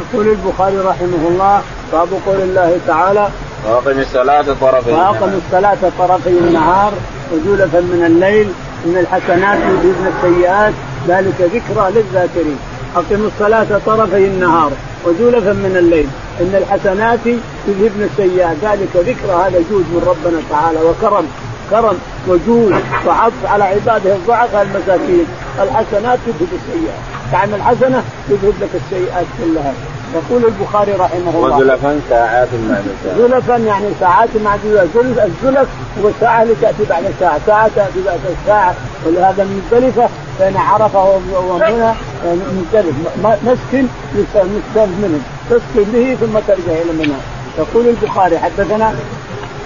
يقول 0.00 0.28
البخاري 0.28 0.78
رحمه 0.78 1.28
الله 1.28 1.62
باب 1.92 2.08
قول 2.26 2.36
الله 2.36 2.78
تعالى 2.86 3.28
وأقم 3.66 3.98
الصلاة 4.00 4.44
طرفي 4.60 4.90
وأقم 4.90 5.30
الصلاة 5.46 5.78
طرفي 5.98 6.30
النهار 6.30 6.92
وزولفا 7.32 7.80
من 7.80 8.04
الليل 8.06 8.48
إن 8.86 8.96
الحسنات 8.96 9.58
يذهبن 9.58 10.12
السيئات 10.16 10.72
ذلك 11.08 11.40
ذكرى 11.40 11.90
للذاكرين. 11.90 12.58
أقم 12.96 13.30
الصلاة 13.34 13.80
طرفي 13.86 14.26
النهار 14.26 14.72
وزولفا 15.06 15.52
من 15.52 15.76
الليل 15.76 16.08
إن 16.40 16.54
الحسنات 16.54 17.26
يذهبن 17.68 18.08
السيئات 18.12 18.56
ذلك 18.62 18.88
ذكرى 18.96 19.32
هذا 19.46 19.58
جود 19.70 19.84
من 19.92 20.02
ربنا 20.06 20.40
تعالى 20.50 20.78
وكرم. 20.78 21.26
كرم 21.70 21.98
وجود 22.28 22.74
وعطف 23.06 23.46
على 23.46 23.64
عباده 23.64 24.14
الضعفاء 24.14 24.62
المساكين. 24.62 25.26
الحسنات 25.62 26.18
تذهب 26.26 26.48
السيئات. 26.52 27.00
تعمل 27.32 27.62
حسنه 27.62 28.02
تذهب 28.28 28.54
لك 28.60 28.70
السيئات 28.74 29.26
كلها. 29.38 29.72
يقول 30.14 30.44
البخاري 30.44 30.92
رحمه 30.92 31.30
الله. 31.34 31.56
وزلفا 31.56 32.00
ساعات 32.10 32.48
معدودة 32.68 33.28
زلفا 33.28 33.56
يعني 33.56 33.86
ساعات 34.00 34.28
معدودة 34.44 34.86
زلف 34.94 35.18
الزلف 35.18 35.68
هو 36.02 36.08
الساعة 36.08 36.42
اللي 36.42 36.54
تأتي 36.60 36.84
بعد 36.90 37.04
ساعة. 37.20 37.40
ساعة 37.46 37.70
تأتي 37.76 38.02
بعد 38.06 38.18
ساعة. 38.46 38.74
ولهذا 39.06 39.44
مزدلفة 39.44 40.08
بين 40.40 40.56
عرفة 40.56 41.20
ومنى 41.34 41.92
مزدلف 42.24 42.94
مسكن 43.24 43.86
مستلف 44.14 44.92
منه. 45.02 45.20
تسكن 45.50 45.84
به 45.92 46.16
ثم 46.20 46.38
ترجع 46.46 46.72
إلى 46.82 46.92
منى 46.92 47.18
يقول 47.58 47.88
البخاري 47.88 48.38
حدثنا 48.38 48.94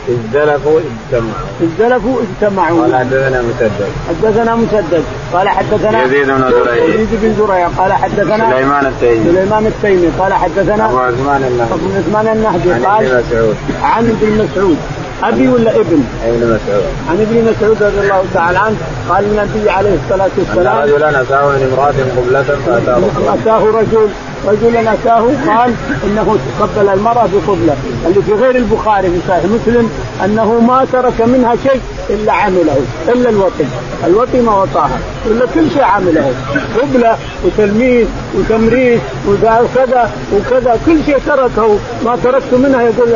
ازدلفوا 0.08 0.80
اجتمعوا. 0.80 1.48
ازدلفوا 1.62 2.20
اجتمعوا. 2.22 2.82
قال 2.82 2.94
حدثنا 2.96 3.42
مسدد. 3.42 3.90
حدثنا 4.08 4.54
مسدد. 4.54 5.04
قال 5.32 5.48
حدثنا 5.48 6.04
يزيد 6.04 6.26
بن 6.26 6.50
زريع. 6.50 6.84
يزيد 6.84 7.08
بن 7.12 7.34
زريع. 7.38 7.68
قال 7.68 7.92
حدثنا 7.92 8.50
سليمان 8.50 8.86
التيمي. 8.86 9.32
سليمان 9.32 9.66
التيمي. 9.66 10.08
قال 10.18 10.32
حدثنا 10.34 10.86
أبو 10.86 10.98
عثمان 10.98 11.42
النهدي. 11.44 11.74
أبو 11.74 11.86
عثمان 11.98 12.28
النهدي. 12.36 12.72
عن 12.72 12.84
قال 12.84 13.04
ابن 13.06 13.24
مسعود. 13.24 13.56
عن 13.82 14.04
ابن 14.04 14.44
مسعود. 14.44 14.76
أبي 15.24 15.48
ولا 15.48 15.70
ابن؟ 15.70 16.04
ابن 16.24 16.42
مسعود. 16.46 16.84
عن 17.08 17.16
ابن 17.20 17.36
مسعود 17.50 17.82
رضي 17.82 18.00
الله 18.00 18.24
تعالى 18.34 18.58
عنه. 18.58 18.76
قال 19.08 19.24
النبي 19.24 19.70
عليه 19.70 19.94
الصلاة 20.04 20.26
أن 20.26 20.44
والسلام 20.48 20.78
رجلا 20.78 21.20
اتاه 21.20 21.46
من 21.48 21.72
امرأة 21.72 21.98
قبلة 22.16 22.42
فاتاه 22.66 23.00
أتاه 23.34 23.64
رجل 23.64 24.08
رجلا 24.46 24.92
اتاه 24.92 25.24
قال 25.46 25.74
إنه 26.04 26.38
قبل 26.60 26.88
المرأة 26.88 27.28
بقبلة. 27.32 27.76
اللي 28.06 28.22
في 28.22 28.32
غير 28.32 28.56
البخاري 28.56 29.10
في 29.10 29.18
صحيح 29.28 29.44
مسلم 29.44 29.90
أنه 30.24 30.60
ما 30.60 30.86
ترك 30.92 31.20
منها 31.20 31.54
شيء 31.62 31.80
إلا 32.10 32.32
عمله 32.32 32.76
إلا 33.08 33.28
الوطي 33.28 33.64
الوطي 34.06 34.40
ما 34.40 34.62
وطاها 34.62 34.98
إلا 35.26 35.46
كل 35.54 35.70
شيء 35.70 35.82
عمله. 35.82 36.34
قبلة 36.78 37.16
وتلميذ 37.44 38.06
وتمريض 38.38 39.00
وكذا 39.28 40.10
وكذا. 40.34 40.78
كل 40.86 41.04
شيء 41.06 41.18
تركه. 41.26 41.78
ما 42.04 42.16
تركت 42.24 42.54
منها 42.54 42.82
يقول 42.82 43.08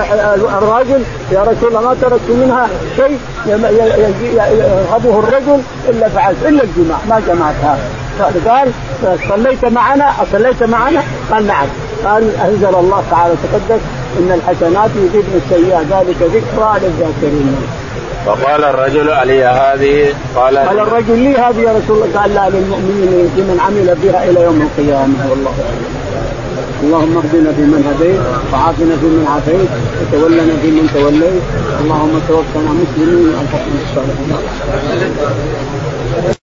الراجل 0.59 1.03
يا 1.33 1.43
رسول 1.43 1.69
الله 1.69 1.81
ما 1.81 1.97
تركت 2.03 2.31
منها 2.31 2.69
شيء 2.97 3.19
يرغبه 3.47 5.19
الرجل 5.19 5.61
إلا 5.89 6.09
فعلت 6.09 6.39
إلا 6.49 6.63
الجماع 6.63 6.99
ما 7.09 7.21
جمعتها. 7.29 7.79
قال 8.23 8.73
صليت 9.29 9.65
معنا؟ 9.65 10.13
أصليت 10.23 10.63
معنا؟ 10.63 11.03
قال 11.31 11.47
نعم. 11.47 11.67
قال 12.05 12.37
أنزل 12.37 12.75
الله 12.79 13.03
تعالى 13.11 13.35
تقدس 13.43 13.81
إن 14.19 14.33
الحسنات 14.33 14.91
يذهبن 14.97 15.41
السيئات 15.45 15.87
ذلك 15.87 16.17
ذكرى 16.23 16.71
للذاكرين. 16.83 17.57
فقال 18.27 18.65
الرجل 18.65 19.11
علي 19.11 19.45
هذه؟ 19.45 20.15
قال 20.37 20.59
قال 20.59 20.79
الرجل 20.79 21.19
لي 21.19 21.37
هذه 21.37 21.61
يا 21.61 21.73
رسول 21.79 22.03
الله. 22.03 22.21
قال 22.21 22.35
لا 22.35 22.49
للمؤمنين 22.49 23.31
من 23.37 23.59
عمل 23.67 23.97
بها 24.03 24.31
إلى 24.31 24.41
يوم 24.43 24.69
القيامة. 24.69 25.31
والله 25.31 25.53
اللهم 26.83 27.17
اهدنا 27.17 27.53
فيمن 27.53 27.83
هديت 27.89 28.21
وعافنا 28.53 28.97
فيمن 29.01 29.27
عافيت 29.35 29.71
وتولنا 30.01 30.57
فيمن 30.63 30.91
توليت. 30.95 31.43
اللهم 31.81 32.21
توفنا 32.29 32.71
مسلمين 32.83 33.27
وألحقنا 33.29 33.81
الصالحين 33.87 34.31